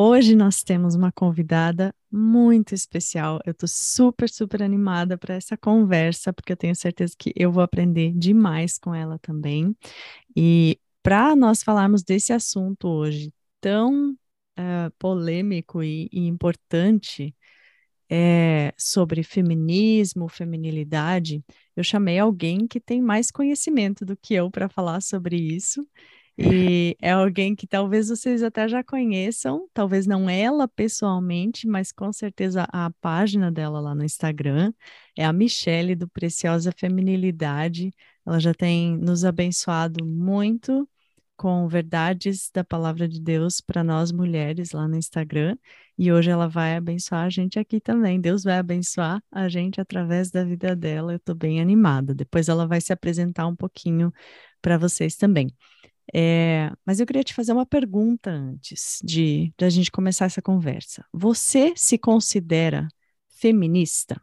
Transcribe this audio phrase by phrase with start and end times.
[0.00, 3.40] Hoje nós temos uma convidada muito especial.
[3.44, 7.64] Eu estou super, super animada para essa conversa, porque eu tenho certeza que eu vou
[7.64, 9.76] aprender demais com ela também.
[10.36, 17.34] E para nós falarmos desse assunto hoje tão uh, polêmico e, e importante,
[18.10, 21.44] é, sobre feminismo, feminilidade,
[21.76, 25.86] eu chamei alguém que tem mais conhecimento do que eu para falar sobre isso.
[26.38, 32.12] E é alguém que talvez vocês até já conheçam, talvez não ela pessoalmente, mas com
[32.12, 34.72] certeza a página dela lá no Instagram
[35.16, 37.92] é a Michele do Preciosa Feminilidade.
[38.24, 40.88] Ela já tem nos abençoado muito
[41.36, 45.56] com verdades da palavra de Deus para nós mulheres lá no Instagram.
[45.96, 48.20] E hoje ela vai abençoar a gente aqui também.
[48.20, 51.12] Deus vai abençoar a gente através da vida dela.
[51.12, 52.14] Eu estou bem animada.
[52.14, 54.12] Depois ela vai se apresentar um pouquinho
[54.60, 55.48] para vocês também.
[56.14, 60.40] É, mas eu queria te fazer uma pergunta antes de, de a gente começar essa
[60.40, 61.04] conversa.
[61.12, 62.88] Você se considera
[63.28, 64.20] feminista?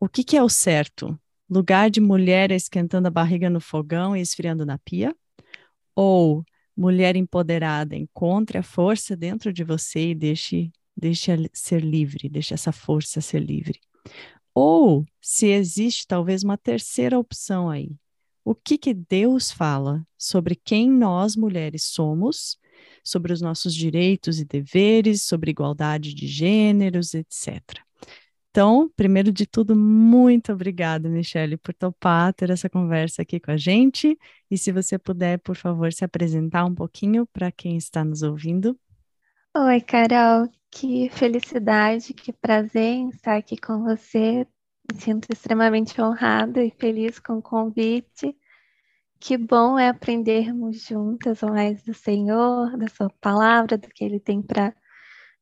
[0.00, 1.18] O que, que é o certo?
[1.48, 5.14] Lugar de mulher esquentando a barriga no fogão e esfriando na pia?
[5.94, 6.44] Ou
[6.76, 12.72] mulher empoderada encontre a força dentro de você e deixe, deixe ser livre, deixe essa
[12.72, 13.80] força ser livre?
[14.54, 17.96] Ou se existe talvez uma terceira opção aí,
[18.50, 22.58] o que, que Deus fala sobre quem nós mulheres somos,
[23.04, 27.60] sobre os nossos direitos e deveres, sobre igualdade de gêneros, etc.
[28.50, 33.56] Então, primeiro de tudo, muito obrigada, Michele, por topar ter essa conversa aqui com a
[33.58, 34.18] gente.
[34.50, 38.78] E se você puder, por favor, se apresentar um pouquinho para quem está nos ouvindo.
[39.54, 44.46] Oi, Carol, que felicidade, que prazer estar aqui com você,
[44.90, 48.34] me sinto extremamente honrada e feliz com o convite.
[49.20, 54.40] Que bom é aprendermos juntas mais do Senhor, da Sua palavra, do que Ele tem
[54.40, 54.72] para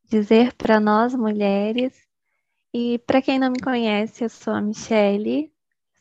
[0.05, 1.93] dizer para nós mulheres.
[2.73, 5.53] E para quem não me conhece, eu sou a Michele,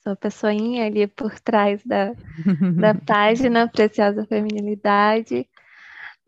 [0.03, 2.13] sou a pessoinha ali por trás da,
[2.79, 5.47] da página Preciosa Feminilidade.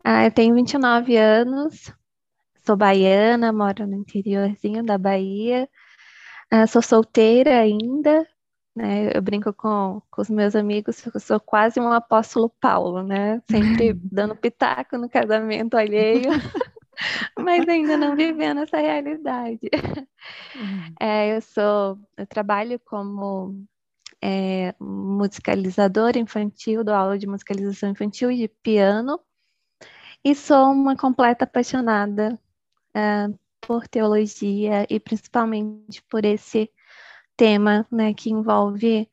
[0.04, 1.92] Ah, eu tenho 29 anos,
[2.64, 5.68] sou baiana, moro no interiorzinho da Bahia.
[6.52, 8.26] Uh, sou solteira ainda,
[8.78, 9.10] né?
[9.12, 13.42] Eu brinco com, com os meus amigos que eu sou quase um apóstolo Paulo, né?
[13.50, 16.30] Sempre dando pitaco no casamento alheio,
[17.36, 19.68] mas ainda não vivendo essa realidade.
[20.54, 20.94] Uhum.
[21.00, 23.66] É, eu sou, eu trabalho como
[24.22, 29.18] é, musicalizadora infantil, dou aula de musicalização infantil e de piano,
[30.24, 32.38] e sou uma completa apaixonada
[32.96, 36.70] uh, por teologia e principalmente por esse
[37.38, 39.08] tema, né, que envolve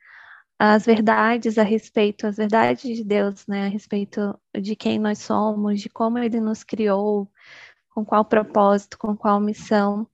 [0.58, 5.80] as verdades a respeito, as verdades de Deus, né, a respeito de quem nós somos,
[5.80, 7.30] de como Ele nos criou,
[7.90, 10.08] com qual propósito, com qual missão.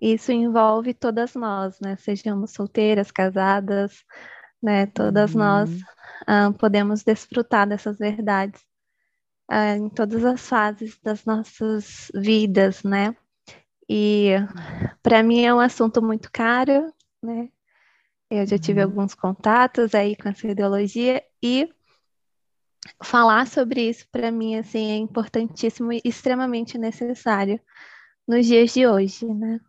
[0.00, 4.04] Isso envolve todas nós, né, sejamos solteiras, casadas,
[4.62, 5.40] né, todas uhum.
[5.40, 5.70] nós
[6.22, 8.60] uh, podemos desfrutar dessas verdades
[9.50, 13.16] uh, em todas as fases das nossas vidas, né.
[13.88, 14.30] E
[15.02, 17.48] para mim é um assunto muito caro, né?
[18.30, 18.86] Eu já tive uhum.
[18.86, 21.68] alguns contatos aí com essa ideologia e
[23.02, 27.60] falar sobre isso para mim assim é importantíssimo e extremamente necessário
[28.26, 29.60] nos dias de hoje, né?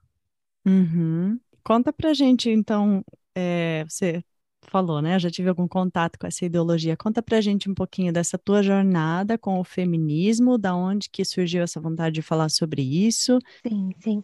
[0.66, 1.40] Uhum.
[1.64, 3.04] Conta pra gente, então,
[3.36, 4.24] é, você
[4.64, 5.16] falou, né?
[5.16, 6.98] Eu já tive algum contato com essa ideologia.
[6.98, 11.64] Conta pra gente um pouquinho dessa tua jornada com o feminismo, da onde que surgiu
[11.64, 13.40] essa vontade de falar sobre isso.
[13.66, 14.24] Sim, sim.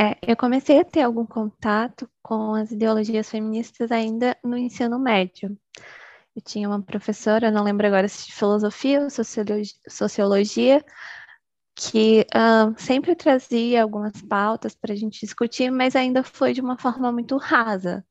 [0.00, 5.56] É, eu comecei a ter algum contato com as ideologias feministas ainda no ensino médio.
[6.34, 10.84] Eu tinha uma professora, não lembro agora se de filosofia ou sociologia, sociologia
[11.76, 16.78] que uh, sempre trazia algumas pautas para a gente discutir, mas ainda foi de uma
[16.78, 18.04] forma muito rasa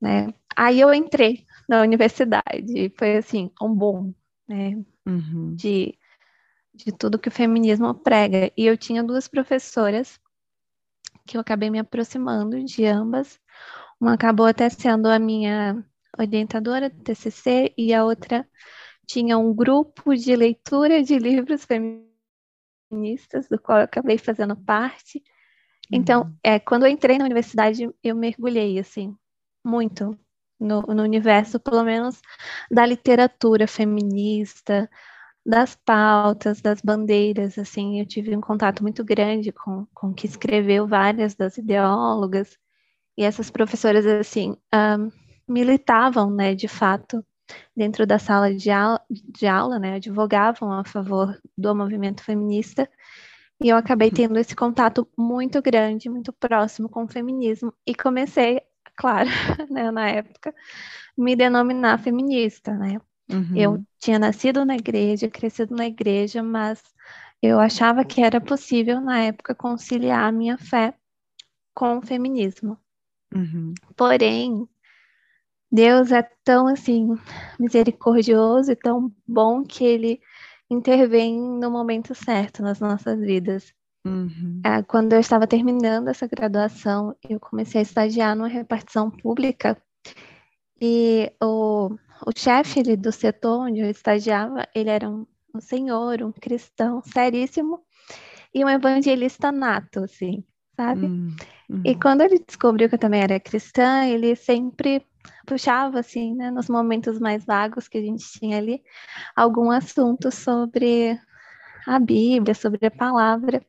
[0.00, 0.32] né?
[0.56, 4.12] Aí eu entrei na universidade e foi assim, um bom,
[4.48, 4.82] né?
[5.06, 5.54] Uhum.
[5.54, 5.96] De,
[6.74, 8.50] de tudo que o feminismo prega.
[8.56, 10.18] E eu tinha duas professoras
[11.30, 13.38] que eu acabei me aproximando de ambas.
[14.00, 15.84] Uma acabou até sendo a minha
[16.18, 18.44] orientadora do TCC e a outra
[19.06, 25.22] tinha um grupo de leitura de livros feministas, do qual eu acabei fazendo parte.
[25.92, 26.36] Então, uhum.
[26.42, 29.16] é, quando eu entrei na universidade, eu mergulhei, assim,
[29.64, 30.18] muito
[30.58, 32.20] no, no universo, pelo menos,
[32.68, 34.90] da literatura feminista,
[35.44, 40.86] das pautas, das bandeiras, assim, eu tive um contato muito grande com, com que escreveu
[40.86, 42.58] várias das ideólogas,
[43.16, 45.10] e essas professoras, assim, um,
[45.48, 47.24] militavam, né, de fato,
[47.76, 52.88] dentro da sala de aula, de aula, né, advogavam a favor do movimento feminista,
[53.62, 54.14] e eu acabei uhum.
[54.14, 58.60] tendo esse contato muito grande, muito próximo com o feminismo, e comecei,
[58.96, 59.28] claro,
[59.70, 60.54] né, na época,
[61.16, 63.56] me denominar feminista, né, Uhum.
[63.56, 66.82] Eu tinha nascido na igreja, crescido na igreja, mas
[67.42, 70.94] eu achava que era possível, na época, conciliar a minha fé
[71.74, 72.76] com o feminismo.
[73.34, 73.72] Uhum.
[73.96, 74.68] Porém,
[75.70, 77.16] Deus é tão assim
[77.58, 80.20] misericordioso e tão bom que ele
[80.68, 83.72] intervém no momento certo nas nossas vidas.
[84.04, 84.60] Uhum.
[84.64, 89.80] É, quando eu estava terminando essa graduação, eu comecei a estagiar numa repartição pública
[90.80, 91.96] e o
[92.26, 97.80] o chefe do setor onde eu estagiava, ele era um, um senhor, um cristão seríssimo
[98.54, 100.44] e um evangelista nato, assim,
[100.76, 101.12] sabe?
[101.12, 101.36] Hum,
[101.68, 101.84] hum.
[101.84, 105.06] E quando ele descobriu que eu também era cristã, ele sempre
[105.46, 108.82] puxava, assim, né, nos momentos mais vagos que a gente tinha ali,
[109.36, 111.18] algum assunto sobre
[111.86, 113.62] a Bíblia, sobre a palavra.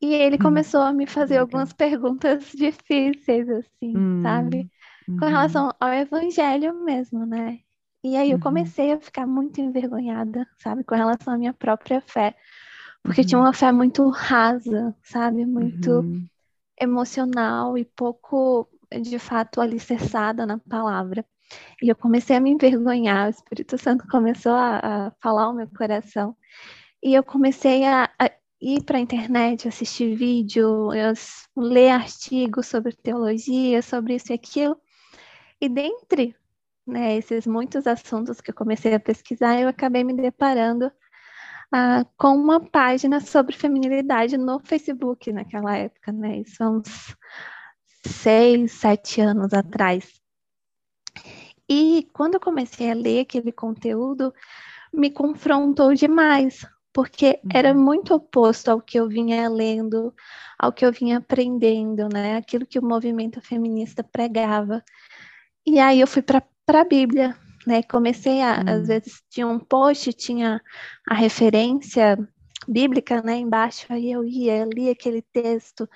[0.00, 4.08] E ele hum, começou a me fazer algumas perguntas difíceis, assim, hum.
[4.20, 4.68] sabe?
[5.16, 5.30] Com uhum.
[5.30, 7.60] relação ao evangelho mesmo, né?
[8.04, 8.42] E aí eu uhum.
[8.42, 12.36] comecei a ficar muito envergonhada, sabe, com relação à minha própria fé,
[13.02, 13.26] porque uhum.
[13.26, 16.26] tinha uma fé muito rasa, sabe, muito uhum.
[16.80, 18.68] emocional e pouco,
[19.02, 21.24] de fato, alicerçada na palavra.
[21.82, 25.66] E eu comecei a me envergonhar, o Espírito Santo começou a, a falar o meu
[25.68, 26.36] coração,
[27.02, 30.90] e eu comecei a, a ir para a internet, assistir vídeo,
[31.56, 34.76] ler artigos sobre teologia, sobre isso e aquilo,
[35.60, 36.34] e dentre
[36.86, 42.34] né, esses muitos assuntos que eu comecei a pesquisar, eu acabei me deparando uh, com
[42.34, 46.38] uma página sobre feminilidade no Facebook naquela época, né?
[46.38, 47.14] Isso há uns
[48.06, 50.08] seis, sete anos atrás.
[51.68, 54.32] E quando eu comecei a ler aquele conteúdo,
[54.92, 57.50] me confrontou demais, porque uhum.
[57.52, 60.14] era muito oposto ao que eu vinha lendo,
[60.58, 62.36] ao que eu vinha aprendendo, né?
[62.36, 64.82] Aquilo que o movimento feminista pregava.
[65.70, 67.36] E aí eu fui para a Bíblia,
[67.66, 67.82] né?
[67.82, 68.64] Comecei a, hum.
[68.68, 70.62] às vezes tinha um post, tinha
[71.06, 72.18] a referência
[72.66, 73.36] bíblica, né?
[73.36, 75.86] Embaixo, aí eu ia, lia aquele texto,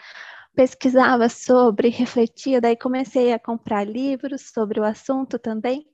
[0.54, 5.86] pesquisava sobre, refletia, daí comecei a comprar livros sobre o assunto também.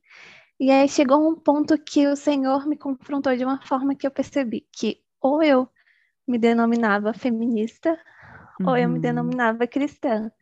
[0.58, 4.10] E aí chegou um ponto que o Senhor me confrontou de uma forma que eu
[4.10, 5.68] percebi que ou eu
[6.26, 7.96] me denominava feminista
[8.58, 8.70] uhum.
[8.70, 9.00] ou eu me uhum.
[9.00, 10.32] denominava cristã,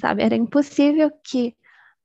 [0.00, 0.24] sabe?
[0.24, 1.54] Era impossível que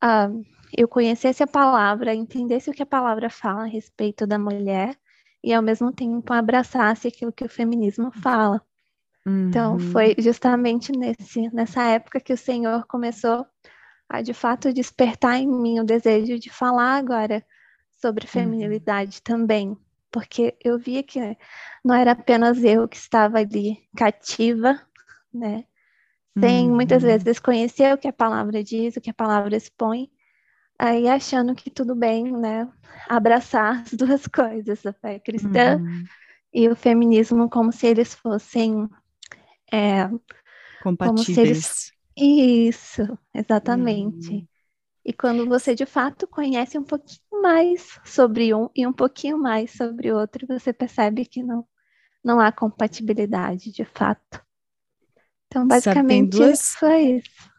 [0.03, 0.45] uh,
[0.77, 4.97] eu conhecesse a palavra, entendesse o que a palavra fala a respeito da mulher
[5.43, 8.61] e ao mesmo tempo abraçasse aquilo que o feminismo fala.
[9.25, 9.77] Então, uhum.
[9.77, 13.45] Então foi justamente nesse nessa época que o Senhor começou
[14.07, 17.43] a de fato despertar em mim o desejo de falar agora
[17.91, 18.31] sobre uhum.
[18.31, 19.23] feminilidade uhum.
[19.23, 19.77] também,
[20.11, 21.19] porque eu via que
[21.83, 24.79] não era apenas eu que estava ali cativa,
[25.33, 25.65] né?
[26.37, 26.75] Sem uhum.
[26.75, 30.09] muitas vezes conhecer o que a palavra diz, o que a palavra expõe,
[30.77, 32.69] aí achando que tudo bem, né,
[33.07, 36.03] abraçar as duas coisas, a fé cristã uhum.
[36.53, 38.89] e o feminismo como se eles fossem
[39.71, 40.09] é,
[40.83, 41.25] compatíveis.
[41.25, 41.91] Como se eles...
[42.17, 44.29] Isso, exatamente.
[44.29, 44.47] Uhum.
[45.03, 49.71] E quando você de fato conhece um pouquinho mais sobre um e um pouquinho mais
[49.71, 51.65] sobre o outro, você percebe que não
[52.23, 54.43] não há compatibilidade de fato.
[55.45, 56.75] Então, basicamente, Sabe, duas...
[56.75, 57.54] foi isso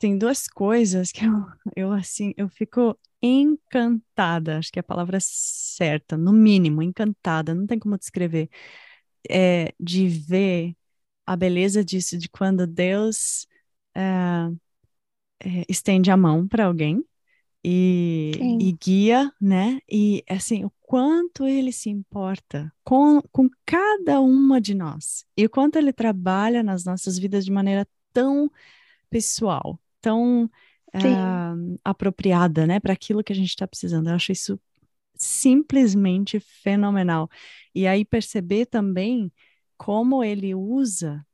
[0.00, 5.18] tem duas coisas que eu, eu assim, eu fico encantada, acho que é a palavra
[5.20, 8.48] certa, no mínimo, encantada, não tem como descrever,
[9.28, 10.74] é, de ver
[11.26, 13.46] a beleza disso, de quando Deus
[13.94, 14.50] é,
[15.40, 17.04] é, estende a mão para alguém
[17.62, 19.80] e, e, guia, né?
[19.90, 25.50] E assim, o quanto ele se importa com, com cada uma de nós e o
[25.50, 28.50] quanto ele trabalha nas nossas vidas de maneira tão
[29.10, 30.44] pessoal, tão
[30.94, 34.08] uh, apropriada, né, para aquilo que a gente está precisando.
[34.08, 34.60] Eu acho isso
[35.14, 37.28] simplesmente fenomenal.
[37.74, 39.32] E aí perceber também
[39.76, 41.24] como ele usa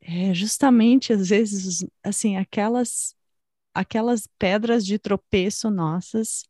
[0.00, 3.14] é, justamente às vezes assim aquelas
[3.74, 6.44] aquelas pedras de tropeço nossas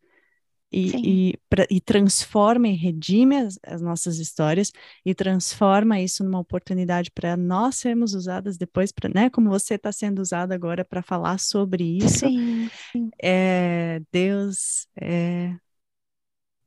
[0.73, 4.73] e, e, pra, e, transforma e redime as, as, nossas histórias
[5.05, 9.29] e transforma isso numa oportunidade para nós sermos usadas depois, pra, né?
[9.29, 12.21] Como você está sendo usada agora para falar sobre isso.
[12.21, 13.11] Sim, sim.
[13.23, 15.55] É, Deus é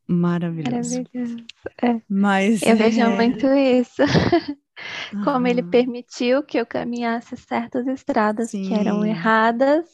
[0.08, 1.02] maravilhoso.
[1.02, 1.38] Maravilhoso.
[1.82, 2.02] É.
[2.08, 3.10] Mas eu vejo é...
[3.10, 4.04] muito isso.
[5.24, 8.68] Como ele permitiu que eu caminhasse certas estradas sim.
[8.68, 9.86] que eram erradas,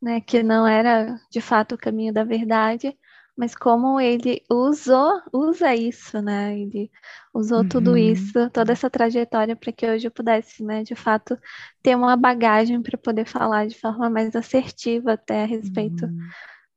[0.00, 2.96] né, que não era de fato o caminho da verdade,
[3.36, 6.58] mas como ele usou, usa isso, né?
[6.58, 6.90] Ele
[7.34, 7.68] usou uhum.
[7.68, 11.38] tudo isso, toda essa trajetória para que hoje eu pudesse, né, de fato,
[11.82, 16.18] ter uma bagagem para poder falar de forma mais assertiva até a respeito uhum.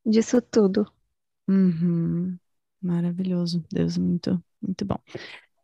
[0.04, 0.86] disso tudo.
[1.48, 2.36] Uhum.
[2.82, 4.98] Maravilhoso, Deus, muito, muito bom.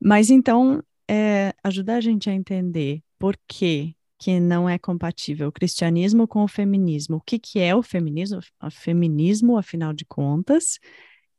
[0.01, 5.53] Mas então, é, ajuda a gente a entender por que que não é compatível o
[5.53, 7.17] cristianismo com o feminismo.
[7.17, 8.41] O que, que é o feminismo?
[8.63, 10.79] O feminismo, afinal de contas,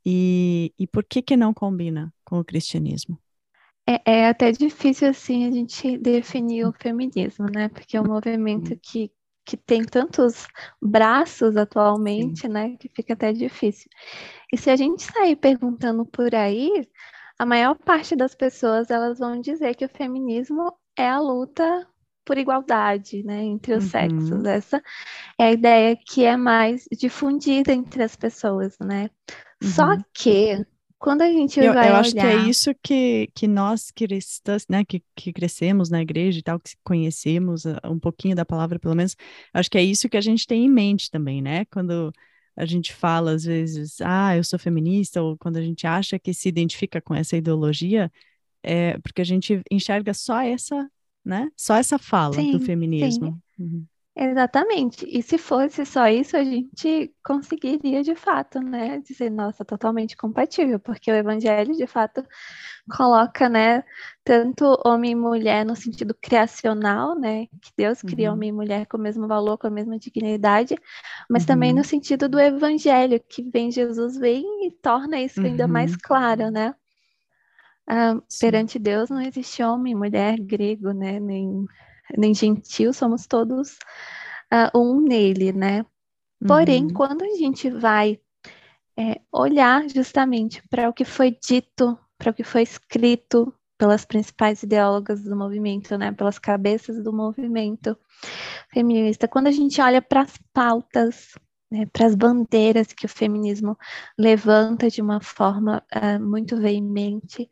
[0.04, 3.18] e, e por que, que não combina com o cristianismo?
[3.86, 7.68] É, é até difícil, assim, a gente definir o feminismo, né?
[7.68, 9.10] Porque é um movimento que,
[9.44, 10.46] que tem tantos
[10.80, 12.48] braços atualmente, Sim.
[12.48, 12.76] né?
[12.78, 13.90] Que fica até difícil.
[14.52, 16.86] E se a gente sair perguntando por aí,
[17.38, 21.86] a maior parte das pessoas elas vão dizer que o feminismo é a luta
[22.28, 23.90] por igualdade, né, entre os uhum.
[23.90, 24.44] sexos.
[24.44, 24.82] Essa
[25.40, 29.08] é a ideia que é mais difundida entre as pessoas, né?
[29.62, 29.70] Uhum.
[29.70, 30.62] Só que
[30.98, 34.84] quando a gente eu, vai eu acho que é isso que, que nós cristãs, né,
[34.84, 38.94] que, que crescemos na igreja e tal, que conhecemos uh, um pouquinho da palavra, pelo
[38.94, 39.16] menos,
[39.54, 41.64] acho que é isso que a gente tem em mente também, né?
[41.72, 42.12] Quando
[42.54, 46.34] a gente fala às vezes, ah, eu sou feminista, ou quando a gente acha que
[46.34, 48.12] se identifica com essa ideologia,
[48.62, 50.90] é porque a gente enxerga só essa
[51.28, 51.50] né?
[51.54, 53.38] Só essa fala sim, do feminismo.
[53.58, 53.84] Uhum.
[54.16, 55.06] Exatamente.
[55.08, 60.80] E se fosse só isso, a gente conseguiria de fato, né, dizer, nossa, totalmente compatível,
[60.80, 62.24] porque o evangelho de fato
[62.90, 63.84] coloca, né,
[64.24, 68.34] tanto homem e mulher no sentido criacional, né, que Deus cria uhum.
[68.34, 70.74] homem e mulher com o mesmo valor, com a mesma dignidade,
[71.30, 71.46] mas uhum.
[71.46, 75.98] também no sentido do evangelho, que vem Jesus vem e torna isso ainda mais uhum.
[76.02, 76.74] claro, né?
[77.88, 81.18] Ah, perante Deus não existe homem, mulher, grego, né?
[81.18, 81.64] Nem,
[82.16, 83.78] nem gentil, somos todos
[84.50, 85.86] ah, um nele, né?
[86.46, 86.92] Porém, uhum.
[86.92, 88.20] quando a gente vai
[88.96, 94.62] é, olhar justamente para o que foi dito, para o que foi escrito pelas principais
[94.62, 96.12] ideólogas do movimento, né?
[96.12, 97.96] Pelas cabeças do movimento
[98.72, 101.32] feminista, quando a gente olha para as pautas
[101.70, 103.76] né, para as bandeiras que o feminismo
[104.18, 107.50] levanta de uma forma uh, muito veemente,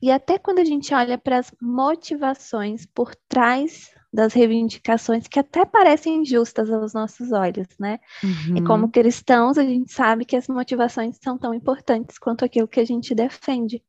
[0.00, 5.66] e até quando a gente olha para as motivações por trás das reivindicações que até
[5.66, 8.00] parecem injustas aos nossos olhos, né?
[8.24, 8.56] Uhum.
[8.56, 12.80] E como cristãos, a gente sabe que as motivações são tão importantes quanto aquilo que
[12.80, 13.82] a gente defende.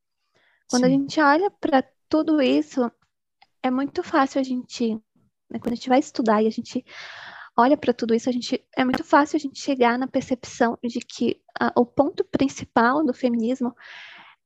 [0.70, 0.88] Quando Sim.
[0.88, 2.92] a gente olha para tudo isso,
[3.64, 4.94] é muito fácil a gente,
[5.50, 6.84] né, quando a gente vai estudar e a gente
[7.60, 11.00] olha para tudo isso, a gente é muito fácil a gente chegar na percepção de
[11.00, 13.76] que a, o ponto principal do feminismo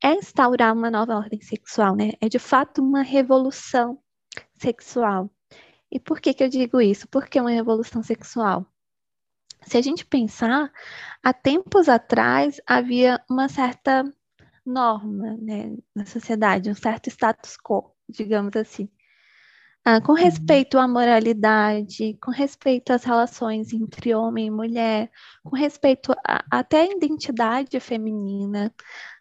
[0.03, 2.12] é instaurar uma nova ordem sexual, né?
[2.20, 4.00] É de fato uma revolução
[4.58, 5.29] sexual.
[5.91, 7.08] E por que que eu digo isso?
[7.08, 8.65] Porque é uma revolução sexual.
[9.62, 10.72] Se a gente pensar,
[11.22, 14.03] há tempos atrás havia uma certa
[14.65, 18.89] norma né, na sociedade, um certo status quo, digamos assim.
[19.85, 20.17] Ah, com uhum.
[20.17, 25.11] respeito à moralidade, com respeito às relações entre homem e mulher,
[25.43, 28.73] com respeito a, até à identidade feminina,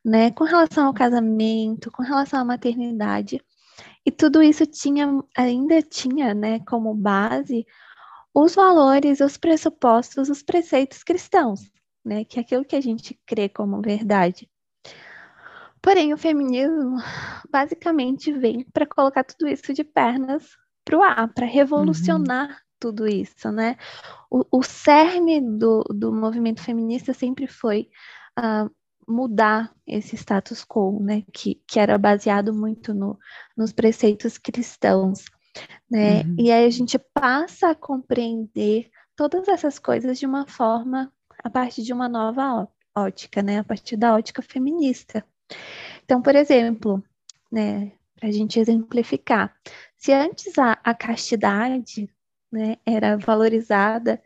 [0.04, 3.40] né, com relação ao casamento, com relação à maternidade.
[4.06, 7.66] E tudo isso tinha, ainda tinha, né, como base
[8.34, 11.60] os valores, os pressupostos, os preceitos cristãos,
[12.04, 14.48] né, que é aquilo que a gente crê como verdade.
[15.82, 16.96] Porém, o feminismo
[17.50, 22.56] basicamente vem para colocar tudo isso de pernas para o ar, para revolucionar uhum.
[22.78, 23.76] tudo isso, né?
[24.30, 27.88] O, o cerne do, do movimento feminista sempre foi
[28.38, 28.70] uh,
[29.08, 31.24] mudar esse status quo, né?
[31.32, 33.18] Que, que era baseado muito no,
[33.56, 35.24] nos preceitos cristãos,
[35.90, 36.22] né?
[36.22, 36.36] Uhum.
[36.38, 41.12] E aí a gente passa a compreender todas essas coisas de uma forma
[41.42, 43.58] a partir de uma nova ótica, né?
[43.58, 45.24] A partir da ótica feminista.
[46.04, 47.02] Então, por exemplo,
[47.50, 49.54] né, para a gente exemplificar,
[49.96, 52.08] se antes a, a castidade
[52.50, 54.22] né, era valorizada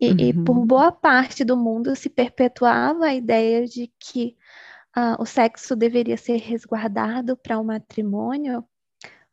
[0.00, 0.16] e, uhum.
[0.18, 4.36] e, por boa parte do mundo se perpetuava a ideia de que
[4.96, 8.64] uh, o sexo deveria ser resguardado para o matrimônio, o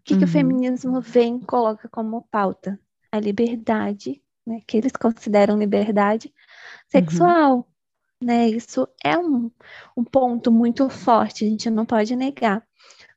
[0.04, 0.20] que, uhum.
[0.20, 0.34] que o uhum.
[0.34, 2.80] feminismo vem e coloca como pauta?
[3.12, 6.34] A liberdade, né, que eles consideram liberdade
[6.88, 7.58] sexual.
[7.58, 7.73] Uhum
[8.24, 8.48] né?
[8.50, 9.52] Isso é um,
[9.96, 12.64] um ponto muito forte, a gente não pode negar,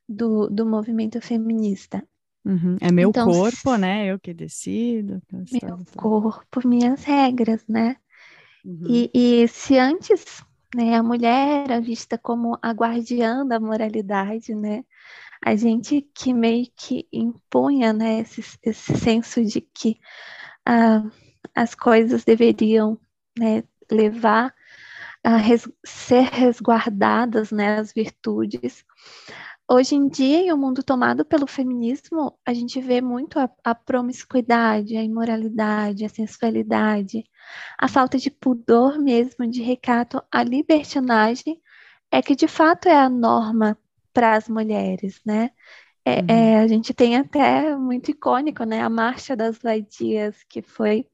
[0.07, 2.03] do, do movimento feminista.
[2.45, 2.77] Uhum.
[2.79, 4.05] É meu então, corpo, né?
[4.07, 5.21] Eu que decido.
[5.31, 7.97] Meu corpo, minhas regras, né?
[8.63, 8.83] Uhum.
[8.87, 14.83] E, e se antes né, a mulher era vista como a guardiã da moralidade, né?
[15.43, 19.99] A gente que meio que impunha né, esse, esse senso de que
[20.67, 21.11] uh,
[21.53, 22.99] as coisas deveriam
[23.37, 24.53] né, levar
[25.35, 28.85] res, ser resguardadas, né, as virtudes.
[29.69, 33.75] Hoje em dia, em um mundo tomado pelo feminismo, a gente vê muito a, a
[33.75, 37.25] promiscuidade, a imoralidade, a sensualidade,
[37.77, 41.61] a falta de pudor mesmo, de recato, a libertinagem,
[42.09, 43.77] é que de fato é a norma
[44.13, 45.51] para as mulheres, né?
[46.05, 46.25] É, uhum.
[46.29, 48.81] é, a gente tem até muito icônico, né?
[48.81, 51.05] A Marcha das Vadias, que foi,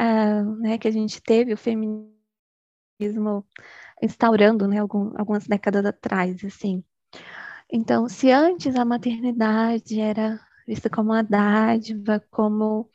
[0.00, 2.19] uh, né, que a gente teve o feminismo
[4.02, 6.82] instaurando, né, algum, algumas décadas atrás, assim.
[7.72, 12.88] Então, se antes a maternidade era vista como uma dádiva, como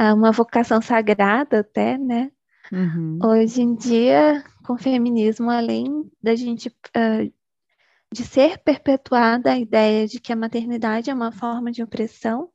[0.00, 2.30] uh, uma vocação sagrada até, né?
[2.72, 3.18] Uhum.
[3.22, 7.32] Hoje em dia, com o feminismo, além da gente uh,
[8.12, 12.50] de ser perpetuada a ideia de que a maternidade é uma forma de opressão,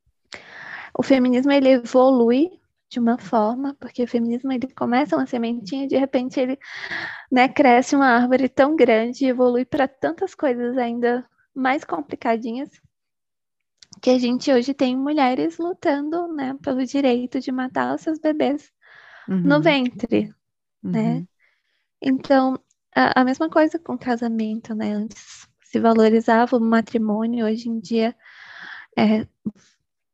[0.97, 2.51] o feminismo ele evolui
[2.93, 6.59] de uma forma, porque o feminismo ele começa uma sementinha e de repente ele
[7.31, 12.69] né, cresce uma árvore tão grande e evolui para tantas coisas ainda mais complicadinhas
[13.99, 18.71] que a gente hoje tem mulheres lutando né, pelo direito de matar os seus bebês
[19.27, 19.41] uhum.
[19.41, 20.31] no ventre,
[20.83, 21.01] né?
[21.01, 21.19] uhum.
[21.19, 21.27] né?
[21.99, 22.59] Então,
[22.95, 24.93] a, a, mesma coisa com casamento, né?
[24.93, 28.15] Antes se valorizava o matrimônio, hoje em dia
[28.97, 29.25] é,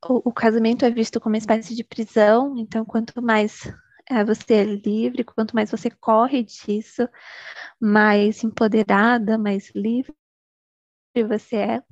[0.07, 3.71] o, o, casamento é visto como uma espécie de prisão, então quanto mais
[4.09, 7.07] é, você é livre, quanto mais você corre disso,
[7.79, 10.13] mais empoderada, mais livre
[11.27, 11.83] você é.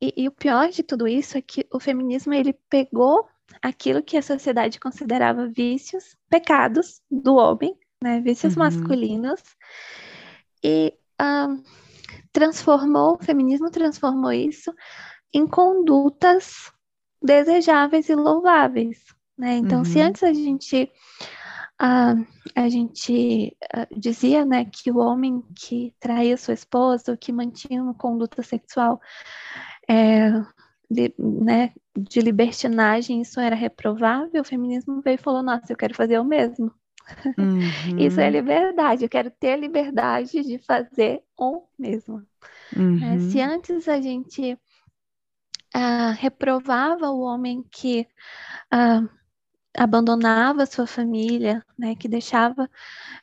[0.00, 3.28] E, e, o pior de tudo isso é que o feminismo ele pegou
[3.62, 8.62] aquilo que a sociedade considerava vícios, pecados do homem, né, vícios uhum.
[8.62, 9.42] masculinos,
[10.62, 11.62] e uh,
[12.32, 14.74] transformou, o feminismo transformou isso
[15.32, 16.72] em condutas
[17.26, 19.04] desejáveis e louváveis.
[19.36, 19.56] Né?
[19.56, 19.84] Então, uhum.
[19.84, 20.90] se antes a gente
[21.78, 27.30] Uh, a gente uh, dizia né, que o homem que traía sua esposa, ou que
[27.30, 28.98] mantinha uma conduta sexual
[29.86, 30.30] é,
[30.90, 35.94] de, né, de libertinagem, isso era reprovável, o feminismo veio e falou, nossa, eu quero
[35.94, 36.72] fazer o mesmo.
[37.38, 37.60] Uhum.
[38.00, 42.22] Isso é liberdade, eu quero ter liberdade de fazer o mesmo.
[42.76, 43.04] Uhum.
[43.04, 44.58] É, se antes a gente
[45.76, 48.06] uh, reprovava o homem que
[48.72, 49.08] uh,
[49.76, 52.68] abandonava sua família, né, que deixava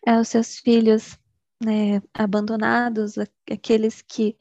[0.07, 1.17] uh, os seus filhos
[1.63, 3.15] né, abandonados,
[3.49, 4.37] aqueles que,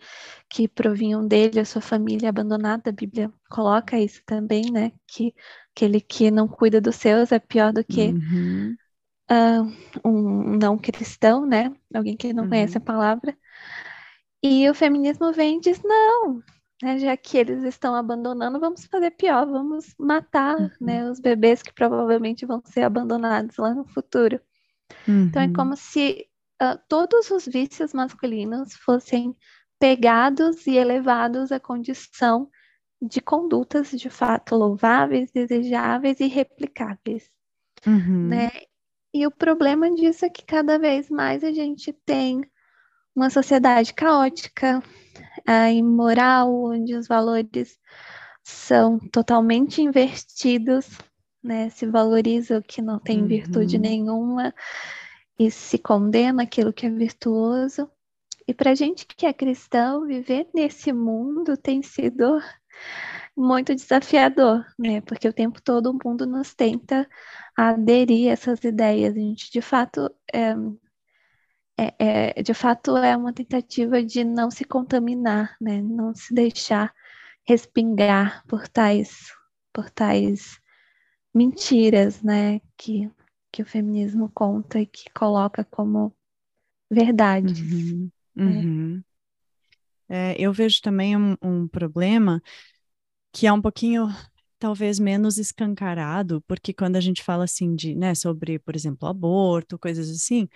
[0.50, 5.34] que provinham dele, a sua família abandonada, a Bíblia coloca isso também, né, que
[5.74, 8.76] aquele que não cuida dos seus é pior do que uhum.
[9.30, 12.50] uh, um não cristão, né, alguém que não uhum.
[12.50, 12.84] conhece a uhum.
[12.84, 13.36] palavra,
[14.42, 16.42] e o feminismo vem e diz, não,
[16.82, 20.70] né, já que eles estão abandonando, vamos fazer pior, vamos matar uhum.
[20.80, 24.40] né, os bebês que provavelmente vão ser abandonados lá no futuro.
[25.06, 25.26] Uhum.
[25.26, 25.52] Então é uhum.
[25.52, 26.26] como se
[26.60, 29.34] uh, todos os vícios masculinos fossem
[29.78, 32.50] pegados e elevados à condição
[33.00, 37.30] de condutas de fato louváveis, desejáveis e replicáveis.
[37.86, 38.28] Uhum.
[38.28, 38.50] Né?
[39.14, 42.40] E o problema disso é que cada vez mais a gente tem
[43.14, 44.82] uma sociedade caótica,
[45.48, 47.78] uh, imoral, onde os valores
[48.42, 50.88] são totalmente invertidos,
[51.42, 51.70] né?
[51.70, 53.28] Se valoriza o que não tem uhum.
[53.28, 54.54] virtude nenhuma
[55.38, 57.90] e se condena aquilo que é virtuoso.
[58.46, 62.40] E para a gente que é cristão, viver nesse mundo tem sido
[63.36, 65.00] muito desafiador, né?
[65.00, 67.08] Porque o tempo todo o mundo nos tenta
[67.56, 69.14] aderir a essas ideias.
[69.14, 70.54] A gente, de fato, é,
[71.98, 75.80] é, é, de fato é uma tentativa de não se contaminar, né?
[75.80, 76.92] não se deixar
[77.44, 79.32] respingar por tais,
[79.72, 80.60] por tais
[81.34, 82.60] mentiras né?
[82.76, 83.10] que,
[83.50, 86.14] que o feminismo conta e que coloca como
[86.90, 87.60] verdades.
[87.60, 88.44] Uhum, né?
[88.44, 89.04] uhum.
[90.08, 92.42] É, eu vejo também um, um problema
[93.32, 94.08] que é um pouquinho
[94.62, 99.76] talvez menos escancarado, porque quando a gente fala assim de, né, sobre, por exemplo, aborto,
[99.76, 100.48] coisas assim,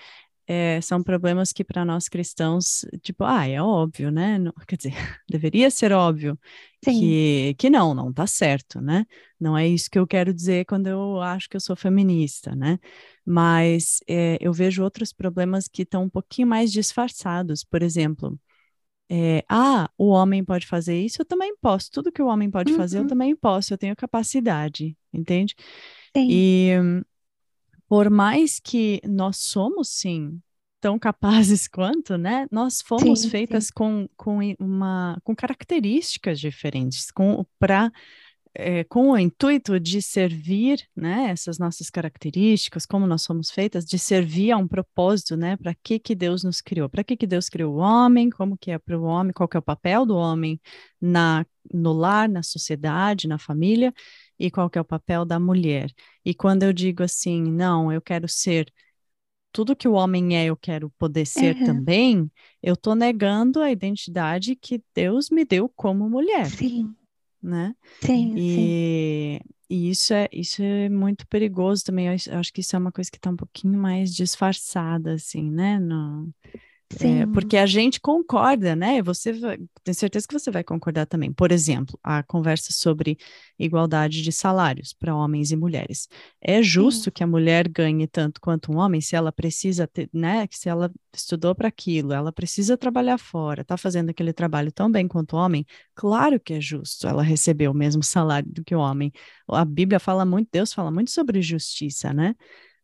[0.47, 4.39] é, são problemas que para nós cristãos, tipo, ah, é óbvio, né?
[4.39, 4.95] Não, quer dizer,
[5.29, 6.39] deveria ser óbvio
[6.83, 9.05] que, que não, não tá certo, né?
[9.41, 12.79] Não é isso que eu quero dizer quando eu acho que eu sou feminista, né?
[13.25, 17.65] Mas é, eu vejo outros problemas que estão um pouquinho mais disfarçados.
[17.65, 18.39] Por exemplo,
[19.09, 21.91] é, ah, o homem pode fazer isso, eu também posso.
[21.91, 22.79] Tudo que o homem pode uhum.
[22.79, 23.09] fazer, eu uhum.
[23.09, 23.75] também posso.
[23.75, 25.57] Eu tenho capacidade, entende?
[26.17, 26.29] Sim.
[26.31, 26.71] E
[27.89, 30.41] por mais que nós somos, sim,
[30.81, 32.47] tão capazes quanto, né?
[32.51, 33.73] Nós fomos sim, feitas sim.
[33.75, 37.91] Com, com uma com características diferentes, com para
[38.59, 43.99] é, com o intuito de servir, né, essas nossas características, como nós somos feitas, de
[43.99, 47.51] servir a um propósito, né, para que que Deus nos criou, para que que Deus
[47.51, 50.17] criou o homem, como que é para o homem, qual que é o papel do
[50.17, 50.59] homem
[51.01, 53.93] na no lar, na sociedade, na família,
[54.39, 55.93] e qual que é o papel da mulher.
[56.25, 58.73] E quando eu digo assim, não, eu quero ser
[59.53, 61.65] tudo que o homem é, eu quero poder ser uhum.
[61.65, 62.31] também,
[62.63, 66.47] eu estou negando a identidade que Deus me deu como mulher.
[66.47, 66.95] Sim.
[67.43, 67.75] Né?
[68.03, 69.55] Sim, e, sim.
[69.71, 72.07] e isso é isso é muito perigoso também.
[72.07, 75.79] Eu acho que isso é uma coisa que está um pouquinho mais disfarçada, assim, né?
[75.79, 76.29] No,
[77.01, 79.03] é, porque a gente concorda, né?
[79.03, 81.33] Você vai, tenho certeza que você vai concordar também.
[81.33, 83.19] Por exemplo, a conversa sobre
[83.59, 86.09] igualdade de salários para homens e mulheres.
[86.41, 87.11] É justo Sim.
[87.11, 90.47] que a mulher ganhe tanto quanto um homem se ela precisa ter, né?
[90.51, 95.09] Se ela estudou para aquilo, ela precisa trabalhar fora, está fazendo aquele trabalho tão bem
[95.09, 95.67] quanto o homem.
[95.95, 99.13] Claro que é justo ela receber o mesmo salário do que o homem.
[99.49, 102.37] A Bíblia fala muito, Deus fala muito sobre justiça, né?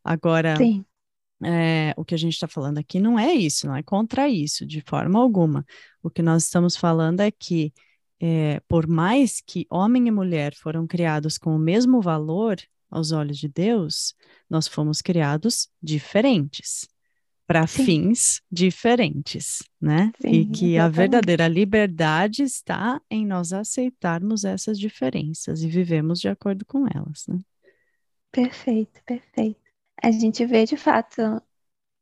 [0.04, 0.56] Agora.
[0.56, 0.84] Sim
[1.44, 4.66] é, o que a gente está falando aqui não é isso, não é contra isso,
[4.66, 5.64] de forma alguma.
[6.02, 7.72] O que nós estamos falando é que,
[8.20, 12.56] é, por mais que homem e mulher foram criados com o mesmo valor
[12.90, 14.14] aos olhos de Deus,
[14.48, 16.86] nós fomos criados diferentes,
[17.46, 20.12] para fins diferentes, né?
[20.20, 20.78] Sim, e que exatamente.
[20.78, 27.26] a verdadeira liberdade está em nós aceitarmos essas diferenças e vivemos de acordo com elas,
[27.28, 27.38] né?
[28.30, 29.61] Perfeito, perfeito
[30.02, 31.42] a gente vê de fato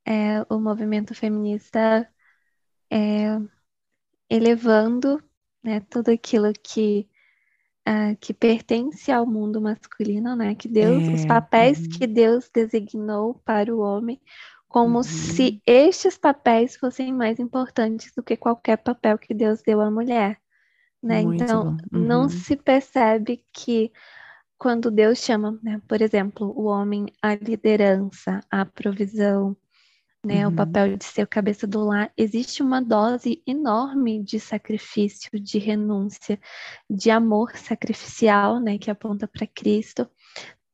[0.06, 2.08] é, o movimento feminista
[2.90, 3.38] é,
[4.28, 5.22] elevando
[5.62, 7.08] né, tudo aquilo que,
[7.86, 10.54] uh, que pertence ao mundo masculino, né?
[10.54, 11.90] Que Deus, é, os papéis uhum.
[11.90, 14.20] que Deus designou para o homem,
[14.68, 15.02] como uhum.
[15.02, 20.40] se estes papéis fossem mais importantes do que qualquer papel que Deus deu à mulher.
[21.02, 21.20] Né?
[21.20, 21.98] Então, uhum.
[21.98, 23.90] não se percebe que
[24.60, 29.56] quando Deus chama, né, por exemplo, o homem à liderança, à provisão,
[30.22, 30.52] né, uhum.
[30.52, 35.58] o papel de ser o cabeça do lar, existe uma dose enorme de sacrifício, de
[35.58, 36.38] renúncia,
[36.90, 40.06] de amor sacrificial, né, que aponta para Cristo,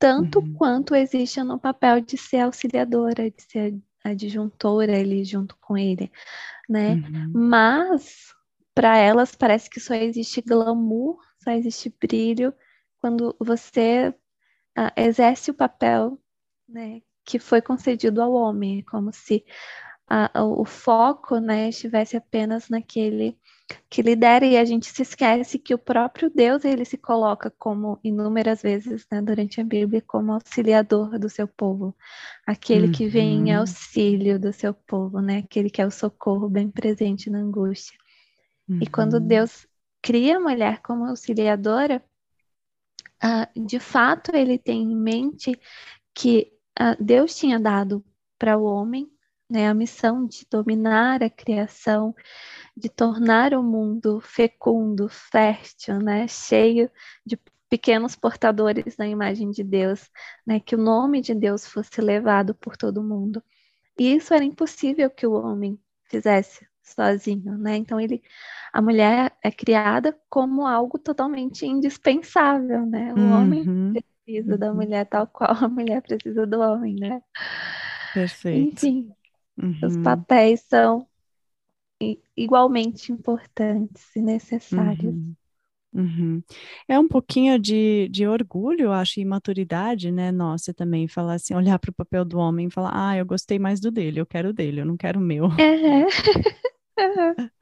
[0.01, 0.55] tanto uhum.
[0.55, 6.11] quanto existe no papel de ser auxiliadora, de ser adjuntora ali junto com ele,
[6.69, 6.95] né?
[6.95, 7.33] Uhum.
[7.33, 8.35] Mas
[8.75, 12.53] para elas parece que só existe glamour, só existe brilho
[13.07, 14.13] quando você
[14.77, 16.19] uh, exerce o papel
[16.69, 19.45] né, que foi concedido ao homem, como se
[20.11, 23.39] uh, o foco né, estivesse apenas naquele
[23.89, 28.01] que lidera e a gente se esquece que o próprio Deus ele se coloca como
[28.03, 31.97] inúmeras vezes né, durante a Bíblia como auxiliador do seu povo,
[32.45, 32.93] aquele uhum.
[32.93, 33.61] que vem em uhum.
[33.61, 37.97] auxílio do seu povo, né, aquele que é o socorro bem presente na angústia.
[38.69, 38.81] Uhum.
[38.83, 39.27] E quando uhum.
[39.29, 39.65] Deus
[40.03, 42.03] cria a mulher como auxiliadora,
[43.23, 45.59] uh, de fato ele tem em mente
[46.15, 48.05] que uh, Deus tinha dado
[48.39, 49.11] para o homem
[49.49, 52.15] né, a missão de dominar a criação,
[52.77, 56.91] de tornar o mundo fecundo, fértil, né, cheio
[57.25, 60.11] de pequenos portadores da imagem de Deus,
[60.47, 63.43] né, que o nome de Deus fosse levado por todo mundo.
[63.99, 67.77] E isso era impossível que o homem fizesse sozinho, né?
[67.77, 68.23] Então ele,
[68.73, 73.13] a mulher é criada como algo totalmente indispensável, né?
[73.15, 73.33] O uhum.
[73.33, 74.59] homem precisa uhum.
[74.59, 77.21] da mulher tal qual a mulher precisa do homem, né?
[78.15, 78.87] Perfeito.
[78.87, 79.11] Enfim,
[79.61, 79.79] uhum.
[79.83, 81.07] os papéis são
[82.37, 85.15] igualmente importantes e necessários.
[85.15, 85.35] Uhum.
[85.97, 86.43] Uhum.
[86.87, 90.31] É um pouquinho de, de orgulho, acho, e maturidade, né?
[90.31, 93.59] Nossa, também falar assim, olhar para o papel do homem e falar, ah, eu gostei
[93.59, 95.47] mais do dele, eu quero o dele, eu não quero o meu.
[95.53, 96.07] É.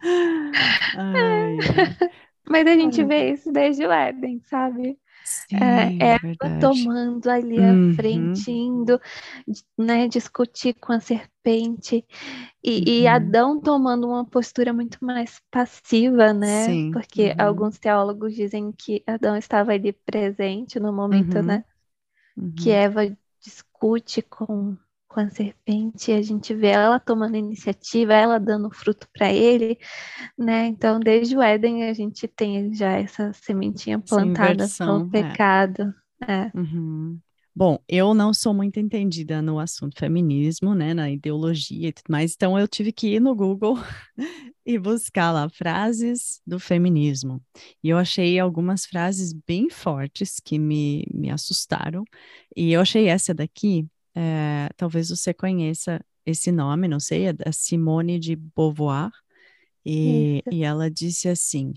[0.96, 1.56] Ai,
[2.48, 4.98] Mas a gente vê isso desde o Éden, sabe?
[5.24, 7.92] Sim, é, Eva tomando ali uhum.
[7.92, 9.00] a frente, indo
[9.78, 12.04] né, discutir com a serpente,
[12.62, 12.84] e, uhum.
[12.86, 16.66] e, Adão tomando uma postura muito mais passiva, né?
[16.66, 16.90] Sim.
[16.90, 17.34] Porque uhum.
[17.38, 21.42] alguns teólogos dizem que Adão estava ali presente no momento, uhum.
[21.42, 21.64] né?
[22.58, 22.76] Que uhum.
[22.76, 24.76] Eva discute com,
[25.14, 29.78] com a serpente, a gente vê ela tomando iniciativa, ela dando fruto para ele,
[30.36, 30.66] né?
[30.66, 35.22] Então, desde o Éden, a gente tem já essa sementinha plantada com o é.
[35.22, 35.94] pecado.
[36.26, 36.32] É.
[36.32, 36.50] É.
[36.52, 37.20] Uhum.
[37.56, 42.34] Bom, eu não sou muito entendida no assunto feminismo, né, na ideologia e tudo mais,
[42.34, 43.76] então eu tive que ir no Google
[44.66, 47.40] e buscar lá frases do feminismo.
[47.80, 52.02] E eu achei algumas frases bem fortes que me, me assustaram,
[52.56, 57.52] e eu achei essa daqui, é, talvez você conheça esse nome, não sei, é da
[57.52, 59.10] Simone de Beauvoir,
[59.84, 61.74] e, e ela disse assim: